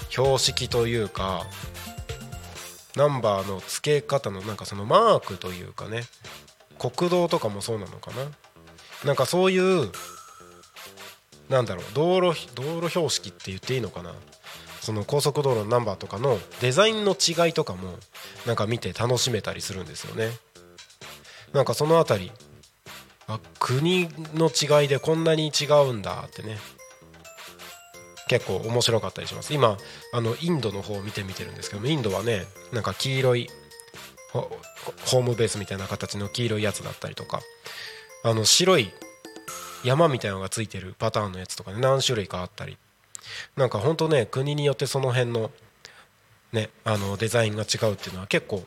[0.09, 1.44] 標識というか
[2.96, 6.04] ナンバーの付け方のなんかそのマークというかね
[6.78, 8.16] 国道とかもそうなのかな？
[9.04, 9.90] なんかそういう
[11.48, 14.14] なんだろう道路道路標識って言っていいのかな？
[14.80, 17.94] その高速道路のナンバーとかのデザインの違いとかも
[18.46, 20.30] なんか見て楽しめたりするんですよね。
[21.52, 22.33] なんかその辺り
[23.26, 26.59] あ国の違いでこんなに違うんだってね。
[28.28, 29.52] 結構面白かったりします。
[29.52, 29.76] 今
[30.12, 33.50] あのインドの方を見てみてるんですけどもインドはねなんか黄色い
[34.32, 37.40] ホームベースみたいな形の黄色いやつだったりとか
[38.24, 38.90] あの白い
[39.84, 42.78] 山みたいなのがついてるパターンのやつとかね何種類かあったり。
[43.56, 45.50] なんか本当ね国によってその辺の
[46.52, 48.62] ねあのデザインが違うっていうのは結構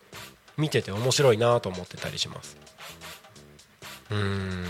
[0.58, 2.58] 見てて面白いなと思ってたりします。
[4.10, 4.66] うん。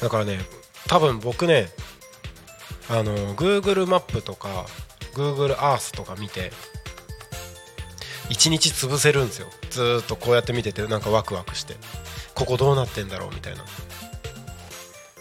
[0.00, 0.40] だからね
[0.86, 1.68] 多分僕ね
[2.88, 4.66] あの Google マップとか
[5.14, 6.52] Google Earth とか見て
[8.28, 9.48] 1日潰せるんですよ。
[9.70, 11.76] ずっとこうやって見ててなんかワクワクして。
[12.34, 13.64] ここどうなってんだろうみたいな。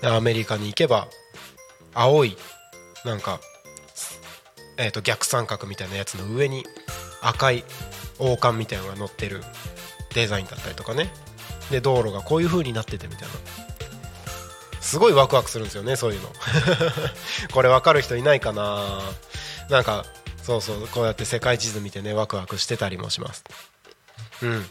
[0.01, 1.07] でアメリカに行けば
[1.93, 2.37] 青い
[3.05, 3.39] なんか、
[4.77, 6.65] えー、と逆三角みたいなやつの上に
[7.21, 7.63] 赤い
[8.19, 9.41] 王冠みたいなのが乗ってる
[10.13, 11.09] デザインだったりとかね。
[11.71, 13.62] で道路がこういう風になっててみたいな。
[14.83, 16.29] すごいワクワクするんですよねそういうの。
[17.51, 19.01] これ分かる人いないかな。
[19.69, 20.05] なんか
[20.43, 23.43] そうそうこうやって世界地図見てねワクワクしてたりもします。
[24.41, 24.69] うん。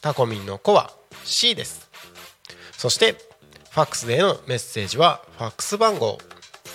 [0.00, 0.90] タコミンの子は
[1.24, 1.88] C です。
[2.76, 3.16] そして
[3.74, 6.18] ファックスでのメッセージはファックス番号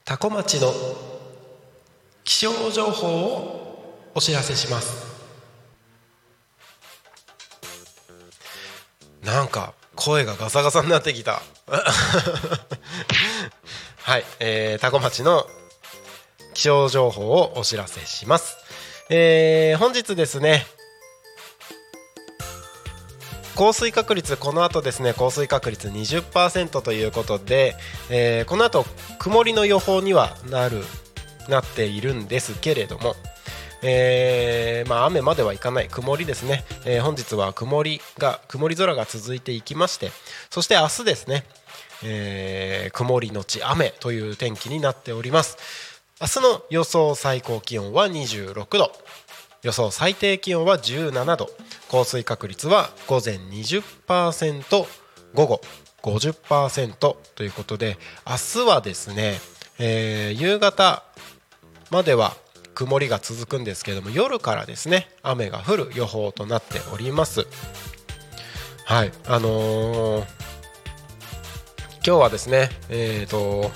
[0.10, 0.74] 多古町の
[2.24, 5.08] 気象情報をお知らせします。
[9.24, 11.44] なんか声がガサガサになってきた。
[14.02, 15.46] はい、えー、多古町の
[16.56, 18.58] 気象情報をお知らせします。
[19.12, 20.66] えー、本日ですね
[23.60, 27.76] 降水確率この後ですね降水確率20%ということで、
[28.10, 28.86] えーこの後
[29.20, 30.82] 曇りの予報にはなる
[31.50, 33.16] なっているんですけれども、
[33.84, 40.10] えーまあ、雨まではいかない曇りですね、えー本日は曇りが曇り空が続いていきまして
[40.50, 41.44] そして明日ですね、
[42.06, 45.58] えー曇りのち雨という天気になっております。
[46.22, 48.92] 明日の予想最高気温は26度。
[49.62, 51.50] 予想最低気温は17度。
[51.90, 54.86] 降水確率は午前20%
[55.34, 55.62] 午後
[56.04, 59.40] 50%ということで明日はですね、
[59.80, 61.04] えー夕方
[61.92, 62.36] までは
[62.76, 67.48] 曇りが続くんですけれども夜からですね雨が降る予報となっております。
[68.86, 70.26] はいあのー
[72.06, 73.72] 今日はですねえー、と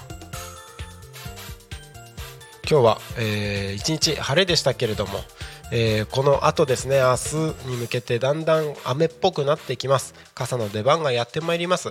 [2.69, 5.19] 今日は、えー一日晴れでしたけれども、
[5.75, 10.13] えーこの後ですね明日に向けてだんだん雨っぽくなってきます。
[10.35, 11.89] 傘の出番がやってまいります、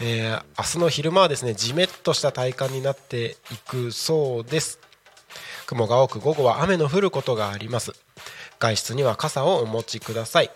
[0.00, 4.78] えー明日の昼間はですねじめっとした体感になっていくそうです。
[5.66, 7.92] 雲が多く午後は雨の降ることがあります。
[8.60, 10.50] 外出には傘をお持ちください。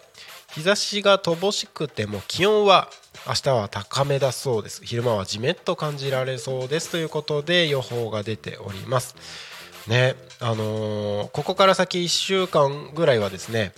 [0.52, 2.88] 日差しが乏しくても気温は
[3.26, 4.82] 明日は高めだそうです。
[4.84, 6.90] 昼間はじめっと感じられそうです。
[6.90, 9.16] ということで予報が出ております。
[9.88, 10.14] ね。
[10.41, 13.72] あのーここから先1週間ぐらいはですね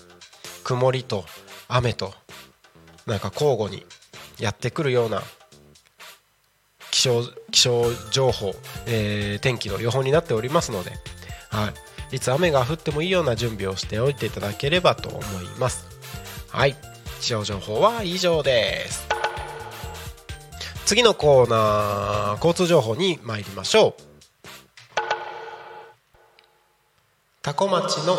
[0.65, 1.25] 曇りと
[1.69, 2.15] 雨と
[3.07, 3.85] なんか交互に
[4.39, 5.23] やってくるような
[6.91, 8.55] 気象気象情報、
[8.87, 10.93] えー天気の予報になっておりますので、
[11.51, 11.73] は
[12.13, 15.23] い、いつ雨が降ってもいいような準備をしておいていただければと思い
[15.59, 15.87] ます。
[16.51, 16.77] はい。
[17.21, 19.09] 気象情報は以上です。
[20.85, 24.12] 次のコーナー交通情報に参りましょう。
[27.53, 28.17] 多古町の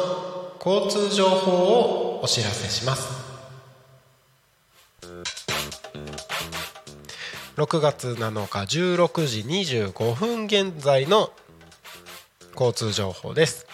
[0.63, 3.23] 交通情報をお知らせします。
[7.55, 11.31] 6月7日16時25分現在の
[12.51, 13.65] 交通情報です。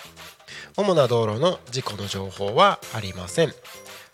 [0.78, 3.54] 主な道路の事故の情報はありません。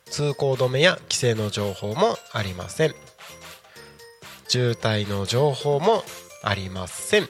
[0.06, 2.96] 通行止めや規制の情報もありません。
[4.48, 6.04] 渋滞の情報も
[6.42, 7.30] ありません。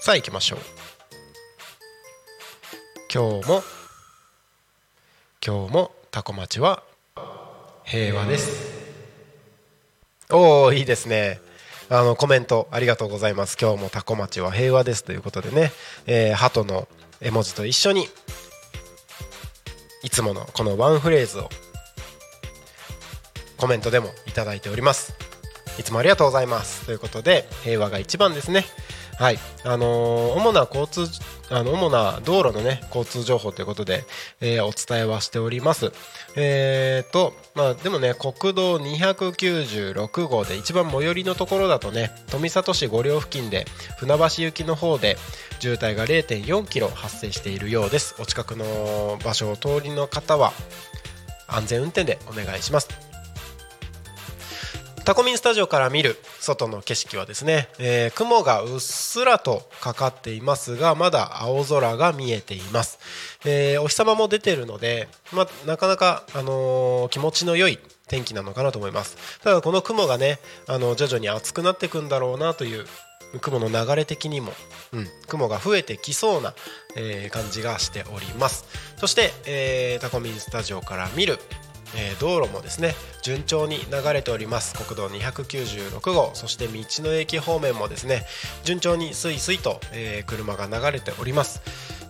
[0.00, 0.81] さあ行きましょう。
[3.14, 3.62] 今日も。
[5.46, 6.82] 今日もタコ町は
[7.84, 8.72] 平和です。
[10.30, 11.38] おおいいですね。
[11.90, 13.58] あのコメントありがとうございます。
[13.60, 15.04] 今日もタコ町は平和です。
[15.04, 15.72] ということでね、
[16.06, 16.88] えー、鳩の
[17.20, 18.06] 絵文字と一緒に
[20.02, 21.50] いつものこのワンフレーズを
[23.58, 25.12] コメントでもいただいております。
[25.78, 26.86] いつもありがとうございます。
[26.86, 28.64] ということで平和が一番ですね。
[29.18, 29.38] はい。
[29.64, 31.06] あのー、主な交通
[31.50, 34.04] あの主な道路のね交通情報ということで、
[34.40, 35.92] えー、お伝えはしております。
[36.34, 43.66] えーとまあでもね国道296号で一番最寄りのところだとね富里市五稜付近で
[43.98, 45.16] 船橋行きの方で
[45.60, 48.16] 渋滞が0.4キロ発生しているようです。
[48.18, 50.52] お近くの場所を通りの方は
[51.46, 53.11] 安全運転でお願いします。
[55.04, 62.98] タコミンスタジオから見る外の景色はですね、えー、雲がうっすらとかかっていますがまだ青空が見えています、
[63.44, 69.40] えー、お日様も出てるので、ま、なかなか、あのー、気持ちの良い天気なのかなと思います。
[69.42, 70.38] ただこの雲がね
[70.68, 72.84] あの徐々に暑くなっていくんだろうなという
[73.40, 74.52] 雲の流れ的にも、
[74.92, 76.54] うん、雲が増えてきそうな、
[76.96, 78.66] えー、感じがしております。
[78.98, 81.38] そして、えー、タコミンスタジオから見る
[81.94, 84.74] えー、道路もですね順調に流れております。
[84.74, 86.30] 国道296号。
[86.34, 88.24] そして道の駅方面もですね
[88.64, 91.62] 順調にスイスイと、えー、車が流れております、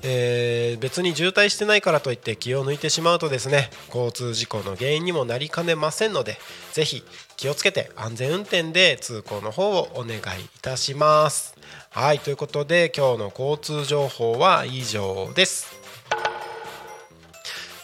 [0.03, 6.39] えー、別に渋滞してないからといって気を抜いてしまうとですね交通事故の原因にもなりかねませんので
[6.73, 7.05] ぜひ
[7.37, 10.23] 気をつけて安全運転で通行の方をお願いい
[10.61, 11.57] たします。
[11.91, 15.82] はいということで今日の交通情報は以上です。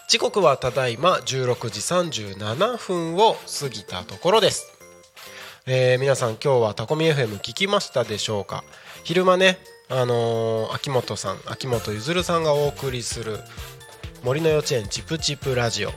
[0.08, 4.72] 時刻はただいま16時37分を過ぎたところです、
[5.66, 8.64] えー、皆さん今日はタコミ FM 聞きましたでしょうか？
[9.04, 9.58] 昼間ね
[9.90, 13.40] あのー、秋元さん秋元ゆずるさんがお送りする
[14.24, 15.90] 森の幼稚園チプチプラジオ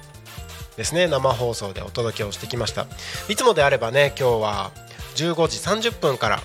[0.75, 1.07] ですね。
[1.07, 2.87] 生放送でお届けをしてきました。
[3.29, 4.71] いつもであればね今日は
[5.15, 6.41] 15時30分から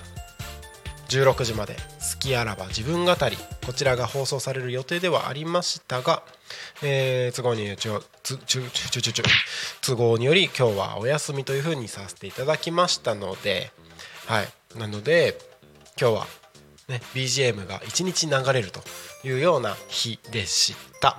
[1.09, 1.75] 16時まで
[2.13, 6.23] 「好きあらば自分語り」こちらが放送される予定ではありましたが、
[6.83, 9.23] えー、都合にちょつちゅちゅちゅちゅ
[9.81, 13.71] 都合により今日はお休みというふうにさせていただきましたので
[14.27, 14.47] はい。
[14.77, 15.37] なので
[15.99, 16.27] 今日は
[16.87, 18.81] ね BGM が1日流れると
[19.23, 21.17] いうような日でした。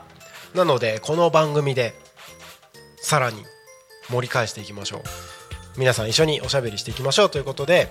[0.55, 1.95] なのでこの番組で
[2.99, 3.43] さらに
[4.11, 5.01] 盛り返していきましょう。
[5.79, 7.89] 皆さん一緒におしゃべりしていきましょうということで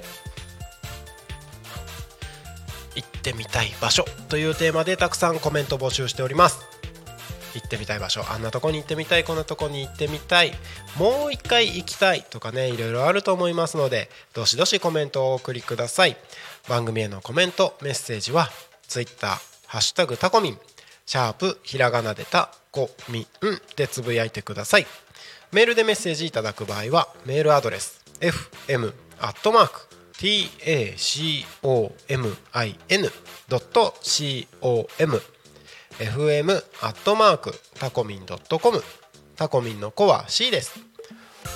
[2.95, 6.66] 行ってみたい場所というテーマでたくさんコメント募集しております。
[7.53, 8.23] 行ってみたい場所。
[8.29, 10.53] あんなとこに行ってみたいこんなとこに行ってみたい。
[10.97, 16.17] もう一回行きたいとかねいろいろあると思いますのでどしどしコメントをお送りください。
[16.67, 18.49] 番組へのコメントメッセージは
[18.87, 20.59] Twitter「ハッシュタグタコミン」
[21.05, 23.27] シャープひらがなでたこみん
[23.75, 24.87] でつぶやいてください。
[25.51, 29.87] メールでメッセージいただく場合はメールアドレス fm アットマーク
[30.17, 32.35] tacomin.com
[35.99, 38.83] fm アットマークタコミン .com
[39.35, 40.79] タコミンの子は C です。
[40.79, 40.85] フ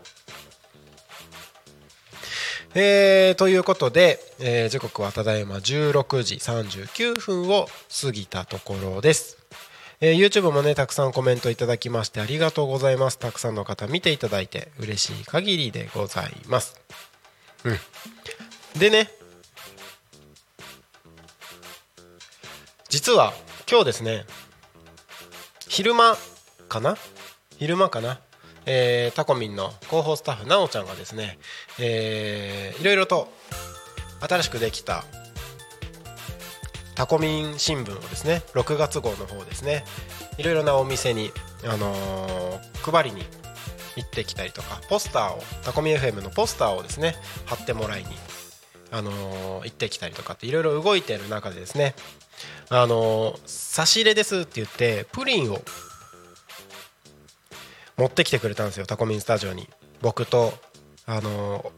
[2.77, 7.68] えー、ということで、えー、時刻はただいま16時39分を
[8.03, 9.39] 過ぎたところです。
[10.01, 13.18] えー、YouTube もねたくさんコメントいただきましてありがとうございます。
[13.20, 16.81] たくさんの方見ていただいて嬉しい限りでございます。
[17.62, 17.79] うん。
[18.81, 19.09] でね
[22.89, 23.33] 実は
[23.70, 24.25] 今日ですね
[25.68, 26.16] 昼間
[26.68, 26.97] かな？
[27.57, 28.18] 昼間かな？
[28.67, 31.39] えー、タコミンの広報スタッフなおちゃんがですね、
[31.79, 33.33] えー、いろいろと
[34.21, 35.05] 新しくできた
[36.95, 39.85] タコミン新聞をですね6月号の方ですね
[40.39, 41.31] いろいろなお店に、
[41.65, 42.45] あのー
[42.85, 43.23] 配りに
[43.97, 47.15] 行ってきたりとかポスターをタコミ FM のポスターをですね
[47.47, 48.09] 貼ってもらいに、
[48.91, 51.95] あのー行ってきたりとかっていろいろ動いてる中でですね
[52.69, 55.62] あのー差し入れですって言ってプリンを
[57.97, 59.69] 持ってきてくれたんですよタコミンスタジオに。
[60.03, 60.53] 僕と
[61.07, 61.73] あの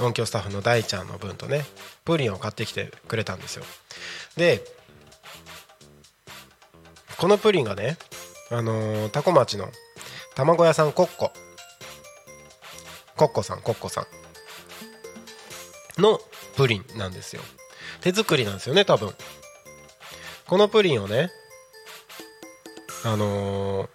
[0.00, 1.64] 音響スタッフの大ちゃんの分とね
[2.04, 3.64] プリンを買ってきてくれたんですよ。
[4.36, 4.62] で
[7.18, 7.96] このプリンがね
[8.50, 9.68] あのタコ町の
[10.34, 11.30] 卵屋さんコッコ。
[13.16, 14.06] コッコさんコッコさん。
[16.00, 16.18] の
[16.56, 17.42] プリンなんですよ。
[18.00, 19.14] 手作りなんですよね多分。
[20.46, 21.30] このプリンをね
[23.04, 23.88] あのー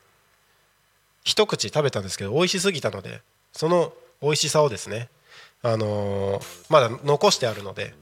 [1.28, 3.22] 一口食べたんですけど美味しすぎたので
[3.52, 5.10] その美味しさをですね
[5.62, 7.94] あのーまだ残してあるので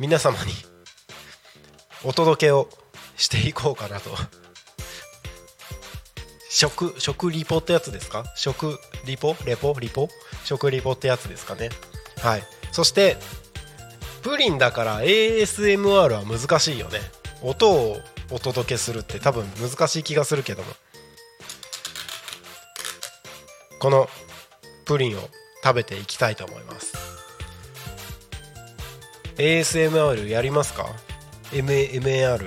[0.00, 0.52] 皆様に
[2.02, 2.68] お届けを
[3.16, 4.10] していこうかなと。
[6.50, 8.24] 食食リポってやつですか？
[8.34, 9.36] 食リポ？
[9.44, 9.74] レポ？
[9.78, 10.08] リポ？
[10.44, 11.70] 食リポってやつですかね。
[12.22, 12.42] はい。
[12.72, 13.16] そして
[14.22, 17.00] プリンだから ASMR は難しいよね。
[17.42, 18.00] 音を
[18.30, 20.74] お届けするって多分難しい気がするけども。
[23.78, 24.08] この
[24.84, 25.20] プリンを
[25.62, 26.94] 食べていきたいと思います。
[29.36, 30.86] ASMR やりますか
[31.52, 32.46] ？MA MAR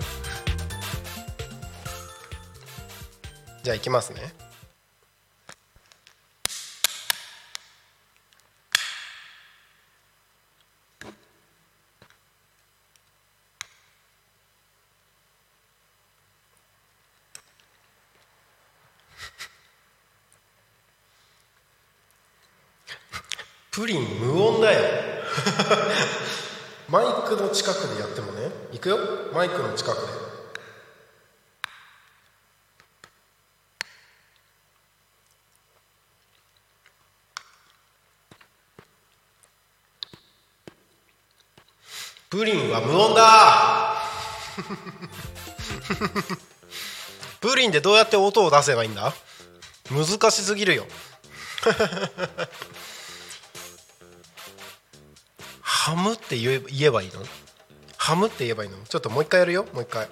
[3.64, 4.39] じゃあいきますね。
[23.80, 24.80] プリン無音だよ。
[26.90, 28.52] マイクの近くでやってもね。
[28.74, 28.98] いくよ。
[29.34, 30.08] マイクの近くで。
[42.30, 43.96] プリンは無音だ。
[47.40, 49.14] プリンでどうやって音を出せばいいんだ？
[49.90, 50.86] 難しすぎるよ
[55.90, 57.14] ハムって言えばいいの？
[57.98, 58.78] ハムって言えばいいの？
[58.88, 59.66] ちょっともう一回やるよ。
[59.74, 60.08] もう一回。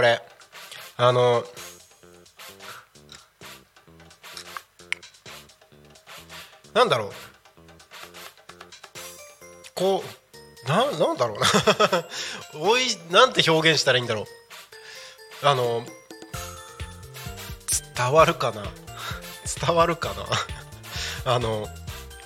[0.00, 0.22] これ。
[0.96, 1.44] あの
[6.72, 7.10] なんだろう。
[9.74, 10.02] こ
[10.64, 11.38] うななんだろう。
[11.38, 11.46] な
[12.66, 14.26] おいなんて表現したらいいんだろう。
[15.46, 15.84] あの
[17.94, 18.64] 伝わるかな。
[19.60, 20.24] 伝わるかな。
[21.30, 21.68] あの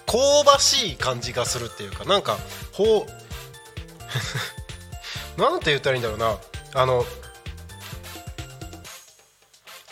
[0.07, 2.39] 香ばしい感じがするっていうかなんか
[2.71, 3.05] ほ
[5.37, 5.41] う。
[5.41, 6.39] なんて言ったらいいんだろうな。
[6.75, 7.05] あの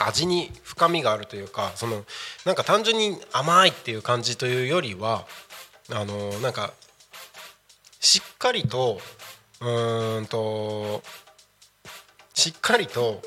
[0.07, 2.05] 味に深みがあるというかその
[2.45, 5.27] なんか単純に甘いっていう感じというよりは
[5.91, 6.73] あのなんか
[8.01, 9.01] しっかりと
[9.61, 11.03] うんと
[12.35, 13.23] しっかりと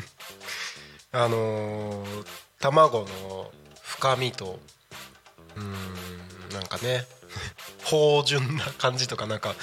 [1.12, 2.26] あのー
[2.60, 3.50] 卵の
[3.80, 4.58] 深みと
[5.56, 7.06] うーんなんかね
[7.84, 9.54] 芳醇な感じとかなんか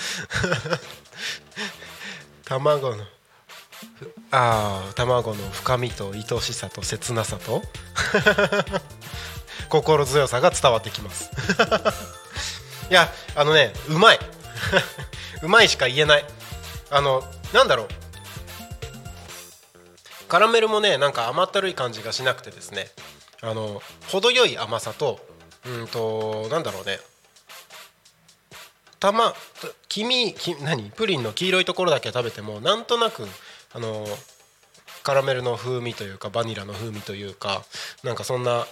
[2.45, 3.05] 卵の
[4.31, 7.61] ああ卵の深みと愛しさと切なさと。
[9.69, 11.29] 心強さが伝わってきます。
[12.89, 14.19] いやあのねうまい。
[15.41, 16.25] うまいしか言えない。
[16.89, 17.23] あの
[17.53, 17.87] なんだろう。
[20.27, 22.91] カラメルもねなんか甘ったるい感じがしなくてですね。
[23.41, 25.19] あの程よい甘さと
[25.65, 26.99] うんとなんだろうね。
[28.99, 29.35] たま
[29.89, 30.91] 黄身何？
[30.91, 33.27] プリンの黄色いところだけ食べてもなんとなく
[33.73, 34.05] あの
[35.03, 37.63] カラメルの風味というかバニラの風味というか
[38.03, 38.65] なんかそんな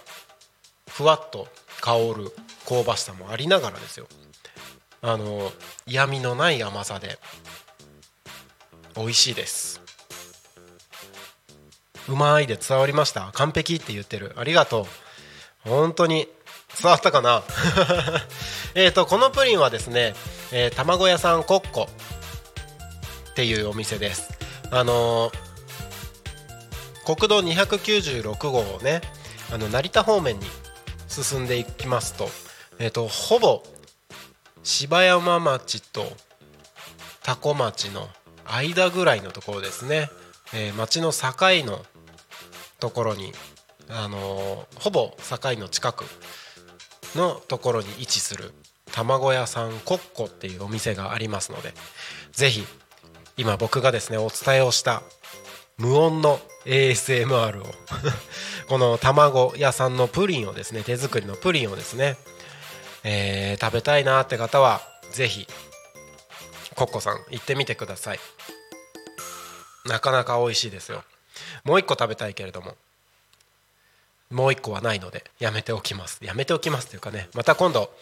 [0.90, 1.48] ふわっと
[1.82, 2.32] 香る
[2.68, 4.08] 香ばしさもありながらですよ。
[5.02, 5.52] あの
[5.86, 7.20] 嫌味のない甘さで
[8.96, 9.82] 美味しいです。
[12.08, 13.32] うまいで伝わりました？
[13.34, 14.34] 完璧って言ってる。
[14.38, 14.84] ありがと
[15.66, 15.70] う。
[15.70, 16.28] 本当に
[16.82, 17.44] 伝わったかな？
[18.76, 20.16] えっとこのプリンはですね、
[20.52, 21.84] えー卵屋さんコッコ
[23.30, 24.30] っていうお店です。
[24.76, 25.32] あの
[27.06, 29.00] 国道296号をね
[29.50, 30.46] あの成田方面に
[31.08, 32.28] 進んでいきますと,、
[32.78, 33.64] えー、とほぼ
[34.64, 36.04] 柴山町と
[37.24, 38.10] 多古町の
[38.44, 40.10] 間ぐらいのところですね、
[40.54, 41.32] えー町の境
[41.66, 41.86] の
[42.82, 43.32] ところに、
[43.88, 46.04] あのーほぼ境の近く
[47.16, 48.52] のところに位置する
[48.92, 51.74] 卵屋さんコッコっていうお店がありますので
[52.34, 52.66] ぜひ
[53.38, 55.02] 今僕がですねお伝えをした
[55.78, 57.66] 無音の ASMR を
[58.70, 62.18] この卵屋さんのプリンをですね手作りのプリンをですね、
[63.04, 64.82] えー食べたいなって方は
[65.12, 65.48] ぜひ
[66.76, 68.20] コッコさん行ってみてください。
[69.86, 71.04] なかなか美味しいですよ。
[71.64, 72.76] もう一個食べたいけれども
[74.30, 76.20] もう一個はないのでやめておきます。
[76.22, 77.94] やめておきますというかねまた今度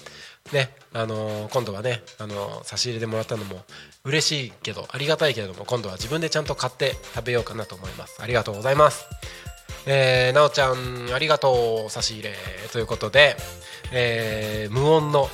[0.51, 3.63] ねあのー今度はね、あのー差し入れでもらったのも
[4.03, 8.21] 嬉しいけどありがたいけれども今度は自分でちゃんと買って食べようかなと思います。
[8.21, 9.05] ありがとうございます。
[9.85, 12.33] えー、なおちゃんありがとう差し入れ。
[12.71, 13.35] ということで、
[13.91, 15.29] えー無音の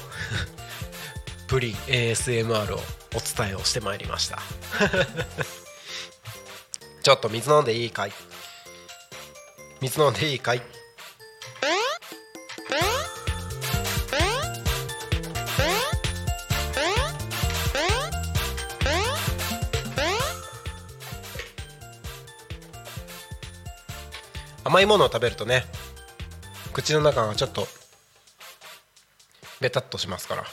[1.47, 2.80] プリン ASMR を
[3.16, 4.39] お伝えをしてまいりました。
[7.01, 8.12] ちょっと水飲んでいいかい？
[9.82, 10.62] 水飲んでいいかい？
[24.70, 25.66] 甘いものを食べるとね
[26.74, 27.68] 口の中がちょっと
[29.60, 30.44] ベタっとしますから。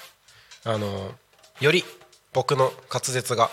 [0.65, 1.13] あの
[1.61, 1.85] より
[2.33, 3.51] 僕の滑舌が。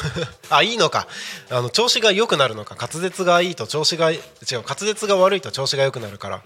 [0.50, 1.06] あいいのか。
[1.50, 2.74] あの調子が良くなるのか。
[2.74, 4.20] 滑舌がいいと調子が違う
[4.62, 6.42] 滑舌が悪いと調子が良くなるから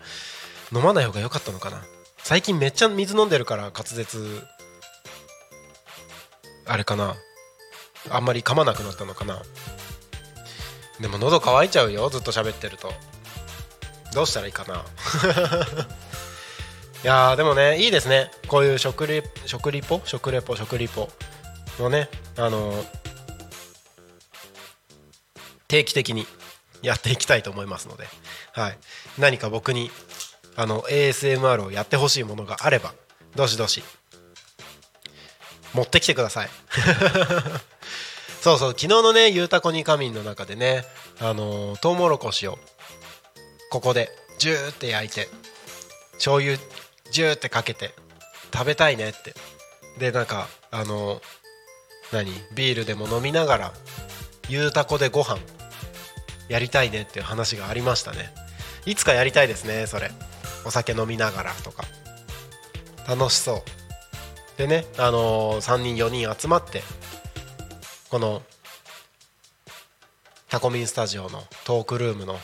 [0.72, 1.82] 飲まない方が良かったのかな。
[2.18, 4.46] 最近めっちゃ水飲んでるから滑舌
[6.66, 7.16] あれかな。
[8.10, 9.42] あんまり噛まなくなったのかな。
[11.00, 12.92] でも喉乾いちゃうよずっと喋ってると。
[14.14, 14.84] どうしたらいいかな。
[17.02, 18.30] いやでもねいいですね。
[18.48, 20.02] こういう食リ食リポ？
[20.04, 20.56] 食レポ？
[20.56, 21.08] 食リポ？
[21.78, 23.00] のねあのー
[25.70, 26.26] 定期的に
[26.82, 28.04] やっていきたいと思いますので、
[28.52, 28.78] はい、
[29.18, 29.92] 何か僕に
[30.56, 32.92] あの ASMR をやってほしいものがあれば
[33.36, 33.84] どしどし
[35.72, 36.48] 持ってきてください。
[38.42, 40.84] そうそう昨日のねゆうたこに仮眠の中でね
[41.20, 42.58] あのー、トウモロコシを
[43.70, 45.28] ここでジューって焼いて
[46.14, 46.56] 醤油
[47.10, 47.94] ジューってかけて
[48.52, 49.34] 食べたいねって。
[49.98, 51.20] でなんかあの
[52.12, 53.72] 何ビールでも飲みながら
[54.48, 55.38] ゆうたこでご飯
[56.48, 58.32] やりたいねっていう話がありましたね。
[58.86, 60.10] いつかやりたいですねそれ。
[60.64, 61.84] お酒飲みながらとか。
[63.06, 63.62] 楽しそう。
[64.58, 66.82] でねあの3人4人集まって
[68.10, 68.42] この
[70.48, 72.36] タコミンスタジオのトークルームの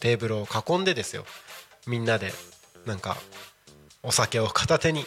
[0.00, 1.24] テーブルを囲んでですよ。
[1.86, 2.32] みんなで
[2.86, 3.16] なんか
[4.02, 5.04] お酒を片手に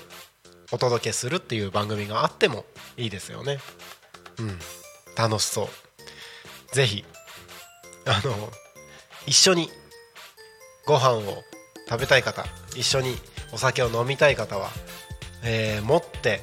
[0.71, 2.65] お届けするっていう番組があっても
[2.97, 3.59] いいですよね。
[4.39, 4.59] うん。
[5.15, 6.75] 楽しそう。
[6.75, 7.05] ぜひ
[8.05, 8.33] あの
[9.27, 9.69] 一緒に
[10.85, 11.43] ご飯を
[11.89, 13.15] 食べたい方一緒に
[13.53, 14.69] お酒を飲みたい方は、
[15.43, 16.41] えー持って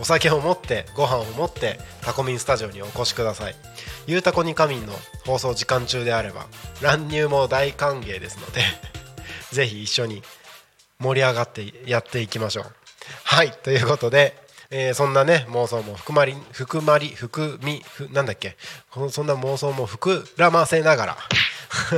[0.00, 3.54] お酒を持ってご飯を持ってタコミンスタジオにお越しください。
[4.06, 4.92] ゆうたこに仮眠の
[5.24, 6.46] 放送時間中であれば
[6.80, 8.62] 乱入も大歓迎ですので
[9.52, 10.22] ぜひ一緒に
[10.98, 12.72] 盛り上がってやっていきましょう。
[13.24, 14.36] はいということで、
[14.70, 18.56] えーそんなね妄想も含まり含まり含みふなんだっけ？
[18.90, 21.18] このそんな妄想も膨らませながら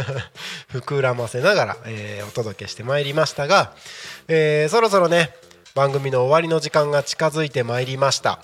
[0.73, 3.73] 膨らませながら、えーお届けしてまいりましたが、
[4.29, 5.35] えーそろそろね
[5.75, 8.41] 番組の終わりの時間が近づいてまいりました。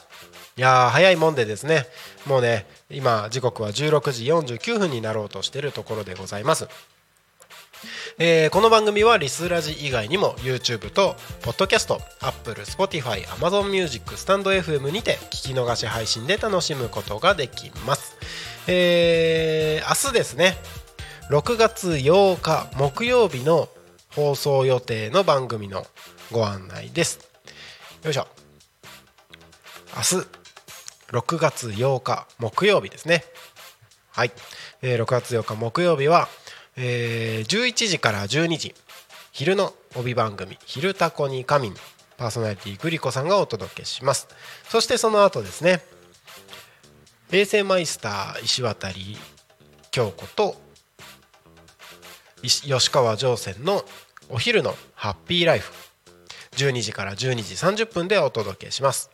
[0.57, 1.87] いやー早いもんでですね。
[2.27, 6.69] もうね今時刻は16時49分になろうとしているところでございます。
[8.19, 18.17] えーこの番組はリスラジ以外にも YouTube と Podcast、Apple、Spotify、Amazon Music、スタンド FM にて聞き逃し配信で楽しむことができます、
[18.69, 20.57] えー明日ですね
[21.31, 23.69] 6月8日木曜日の
[24.15, 25.85] 放送予定の番組の
[26.31, 27.29] ご案内です。
[28.05, 28.29] よいしょ。
[29.97, 30.44] 明日
[31.15, 33.25] 6月8日木曜日ですね。
[34.11, 34.33] はい、
[34.83, 36.29] えー6月8日木曜日は、
[36.77, 38.75] えー11時から12時
[39.31, 41.77] 昼の帯番組「昼タコに仮眠」
[42.19, 44.27] パーソナリティグリコさんがお届けします。
[44.69, 45.85] そしてその後ですね
[47.31, 48.91] 衛星マイスター石渡
[49.93, 50.57] 京子と
[52.43, 53.85] 吉川上泉の
[54.31, 55.73] 「お昼のハッピーライフ
[56.57, 57.17] 12時から12
[57.77, 59.11] 時30分でお届けします。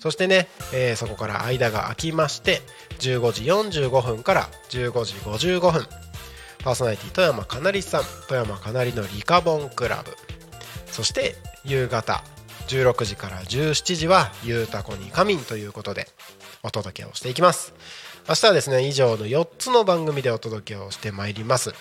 [0.00, 2.60] そしてね、えー、そこから間が空きまして
[3.00, 5.86] 15時45分から15時55分。
[6.64, 10.12] パーソナリティ富山かなりさん富山かなりのリカボンクラブ。
[10.86, 12.22] そして夕方
[12.68, 16.08] 16時から17時は「ゆうたこに仮眠」ということで
[16.62, 17.74] お届けをしていきます。
[18.28, 21.74] 明日はですね以上の4つの番組でお届けをしてまいります。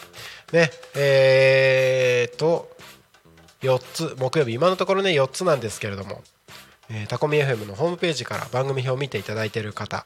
[0.52, 2.76] ねえー、と
[3.62, 6.24] 4つ木曜日今のところね4つなんですけれども、
[6.94, 10.06] え、タコミ FM のホームページから番組表を見ていただいている方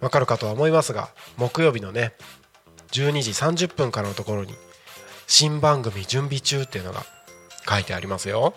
[0.00, 2.12] わかるかとは思いますが木曜日のね
[2.92, 4.54] 12時30分からのところに
[5.26, 7.04] 新番組準備中っていうのが
[7.68, 8.54] 書いてありますよ。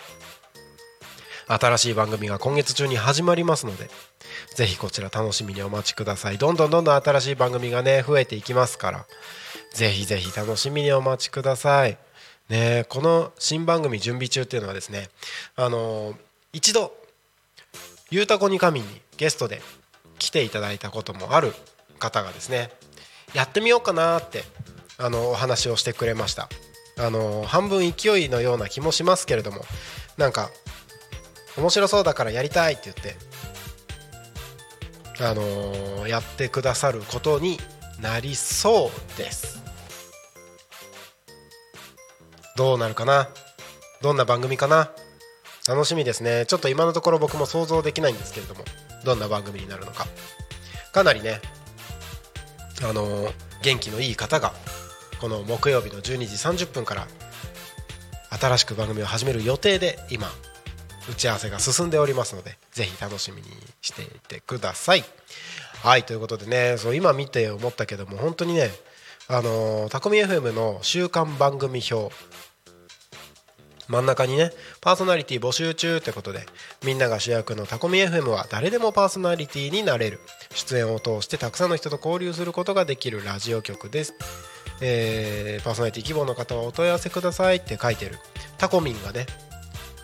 [1.48, 3.90] 新しい番組が今月中に始まりますので
[4.56, 6.38] ぜひこちら楽しみにお待ちください。
[6.38, 9.06] どんどんどんどん新しい番組がね増えていきますから
[9.74, 11.98] ぜひぜひ楽しみにお待ちください。
[12.50, 15.10] ねこの新番組準備中っていうのはですね
[15.56, 16.16] あの
[16.58, 16.92] 一度
[18.10, 19.62] 「ゆうたこに神」にゲストで
[20.18, 21.54] 来ていただいたこともある
[22.00, 22.72] 方がですね
[23.36, 24.44] やってみようかなって
[24.98, 26.50] あのお話をしてくれました。
[26.98, 29.64] あの半分勢いのような気もしますけれども
[30.18, 30.50] なんか
[31.56, 33.16] 面白そうだからやりたいって言って
[35.24, 37.60] あの、やってくださることに
[38.00, 39.62] なりそうです。
[42.56, 43.30] どうなるかな？
[44.02, 44.92] どんな番組かな？
[45.68, 46.46] 楽しみですね。
[46.46, 48.64] ちょっと今のところ僕も想像できないんですけれども。
[49.04, 50.08] どんな番組になるのか。
[50.92, 51.40] かなりね
[52.84, 54.54] あの、元気のいい方が
[55.20, 57.08] この木曜日の12時30分から
[58.30, 60.28] 新しく番組を始める予定で今
[61.10, 63.48] 打ち合わせが進んでおりますのでぜひ楽しみに
[63.82, 65.04] していてください。
[65.84, 68.70] はいということでねそう今見て思ったけども本当にね
[69.28, 72.14] あのー、タコミ FM の週間番組表
[73.88, 76.46] 真ん中にねパーソナリティ募集中ってことで
[76.86, 80.20] みんなが主役のタコミ FM は誰でもパーソナリティになれる。
[80.54, 84.14] 出演を通してたくさんの人と交流することができるラジオ局です、
[84.82, 88.18] えー、パーソナリティ希望の方はお問い合わせくださいって書いてる。
[88.58, 89.26] タコミンがね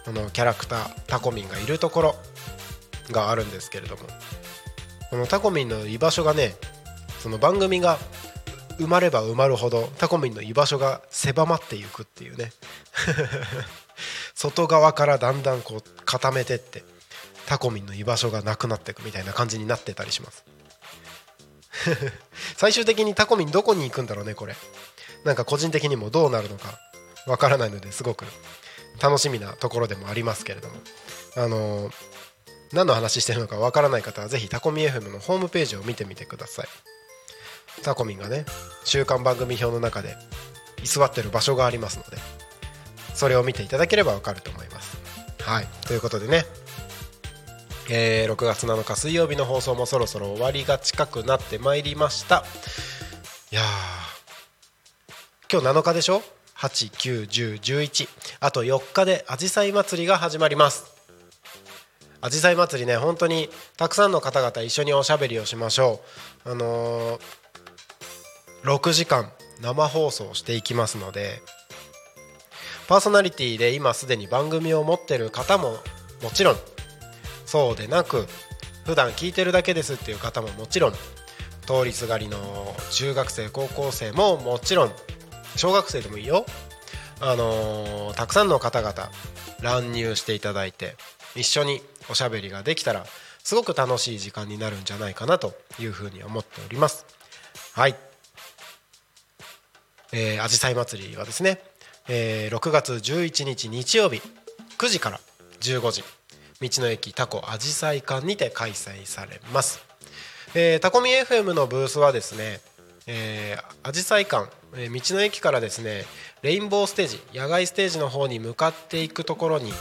[0.05, 2.15] このキャラクタータコミンがいるところ
[3.11, 4.03] があるんですけれども
[5.09, 6.55] このタコミンの居場所がね
[7.19, 7.97] その番組が
[8.79, 12.51] 埋まれば埋まるほどタコミンの居場所が狭まっていくっていうね。
[14.35, 16.83] 外側からだんだんこう固めてって
[17.45, 20.43] タコミンの居場所がなくなっていくみたいな感じになってたりします。
[22.57, 24.55] 最終的にタコミンどこに行くんだろうねこれ。
[25.23, 26.79] なんか個人的にもどうなるのか
[27.27, 28.25] わからないのですごく
[28.99, 30.75] 楽しみなところでもありますけれども。
[31.35, 31.91] あの
[32.73, 36.67] 何の話してるのかわからない方はぜひタコミ FM のホームページを見てみてください。
[37.81, 38.45] タコミンがね
[38.85, 40.15] 週刊番組表の中で
[40.83, 42.17] 居座ってる場所がありますので
[43.13, 44.97] それを見ていただければわかると思います。
[45.41, 45.67] はい。
[45.87, 46.45] ということでね。
[47.89, 52.43] えー、6月7日水曜日の放送もそろそろ終わりが近くなってまいりました。
[53.51, 53.61] いや
[55.51, 56.23] 今日7日でしょ
[56.57, 58.07] ？89101
[58.39, 60.93] あと4日であじさい祭りが始まります。
[62.21, 65.99] あじさい祭りね本当にたくさんの方々一緒におしゃべりをしましょ
[66.45, 66.51] う。
[66.51, 67.21] あのー、
[68.63, 71.41] 6時間生放送していきますので
[72.87, 75.77] パーソナリティで今すでに番組を持ってる方も
[76.21, 76.55] もちろん
[77.45, 78.25] そうでなく
[78.85, 80.93] 普段聞いてるだけですっていう方ももちろん
[81.65, 82.37] 通りすがりの
[82.91, 84.91] 中学生高校生ももちろん
[85.55, 86.45] 小学生でもいいよ。
[87.21, 89.09] あのー、たくさんの方々
[89.61, 90.97] 乱入していただいて
[91.35, 93.05] 一緒におしゃべりができたら
[93.43, 97.05] すごく楽しい時間になるんじゃないかなというふうに思っております。
[97.73, 97.95] はい。
[100.13, 101.59] えー、あじさい祭りはですね、
[102.07, 104.21] えー、6月11日日曜日
[104.77, 105.19] 9時から
[105.59, 106.03] 15時
[106.61, 109.83] 道の駅タコあじさい館にて開催されます、
[110.55, 112.61] えー、タコミ FM のブースはですね
[113.05, 116.05] えー、アジサイ館、えー、道の駅からですね
[116.41, 119.71] レインボーステージ野外ステージの方に向かっていくところに、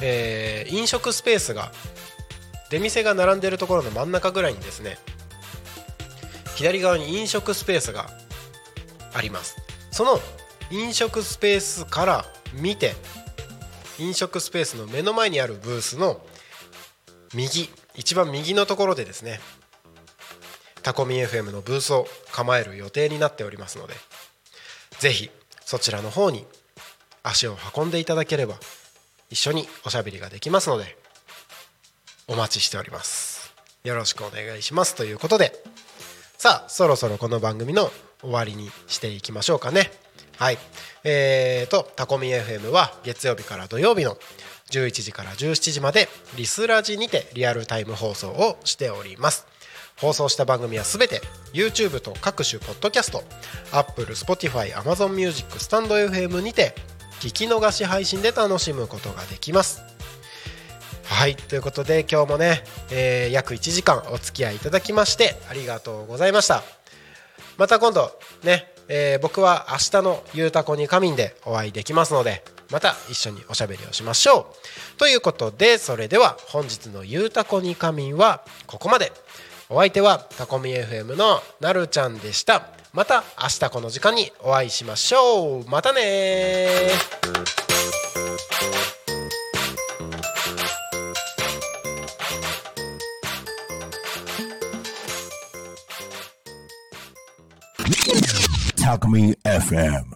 [0.00, 1.70] えー、飲食スペースが
[2.70, 4.98] 出店が並んでいるところの真ん中ぐらいにですね
[6.56, 8.10] 左側に飲食スペースが
[9.12, 9.56] あります。
[9.90, 10.20] その
[10.70, 12.94] 飲食スペースから見て
[13.98, 16.20] 飲食スペースの目の前にあるブースの
[17.34, 19.40] 右一番右のところでですね
[20.82, 23.94] タコミ FM のブースを構える予定になっておりますので
[24.98, 25.30] ぜひ
[25.64, 26.46] そちらの方に
[27.22, 28.54] 足を運んでいただければ
[29.28, 30.96] 一緒におしゃべりができますので
[32.26, 33.52] お待ちしております。
[33.82, 35.52] よろしくお願いしますということで
[36.36, 37.90] さあそろそろこの番組の
[38.20, 39.90] 終わりにしていきましょうかね。
[40.36, 40.58] はい。
[41.04, 44.16] えーとタコミ FM は月曜日から土曜日の
[44.70, 49.46] 11時から17時までリスラジにてリアルタイム放送をしております。
[49.96, 51.20] 放送した番組はすべて
[51.52, 53.22] YouTube と各種ポッドキャスト
[53.72, 56.74] Apple、Spotify、Amazon Music、スタンド FM にて
[57.20, 59.82] 聞き逃し配信で楽しむことができます。
[61.04, 61.36] はい。
[61.36, 66.79] ということで今日もね、えー約1時間お付き合いいただきましてありがとうございました。
[67.60, 68.10] また今度
[68.42, 74.50] ね、えー僕は明日の「ゆうたこに仮眠」でお会いできますのでまた一緒におしゃべりをしましょ
[74.94, 74.96] う。
[74.96, 79.12] ということでそれでは本日の「ゆうたこに仮眠」はここまで。
[79.72, 82.70] お相手はタコミ FM のなるちゃんでした。
[82.92, 85.64] また明日この時間にお会いしましょう。
[85.68, 86.88] またね
[98.90, 100.04] Alchemy FM.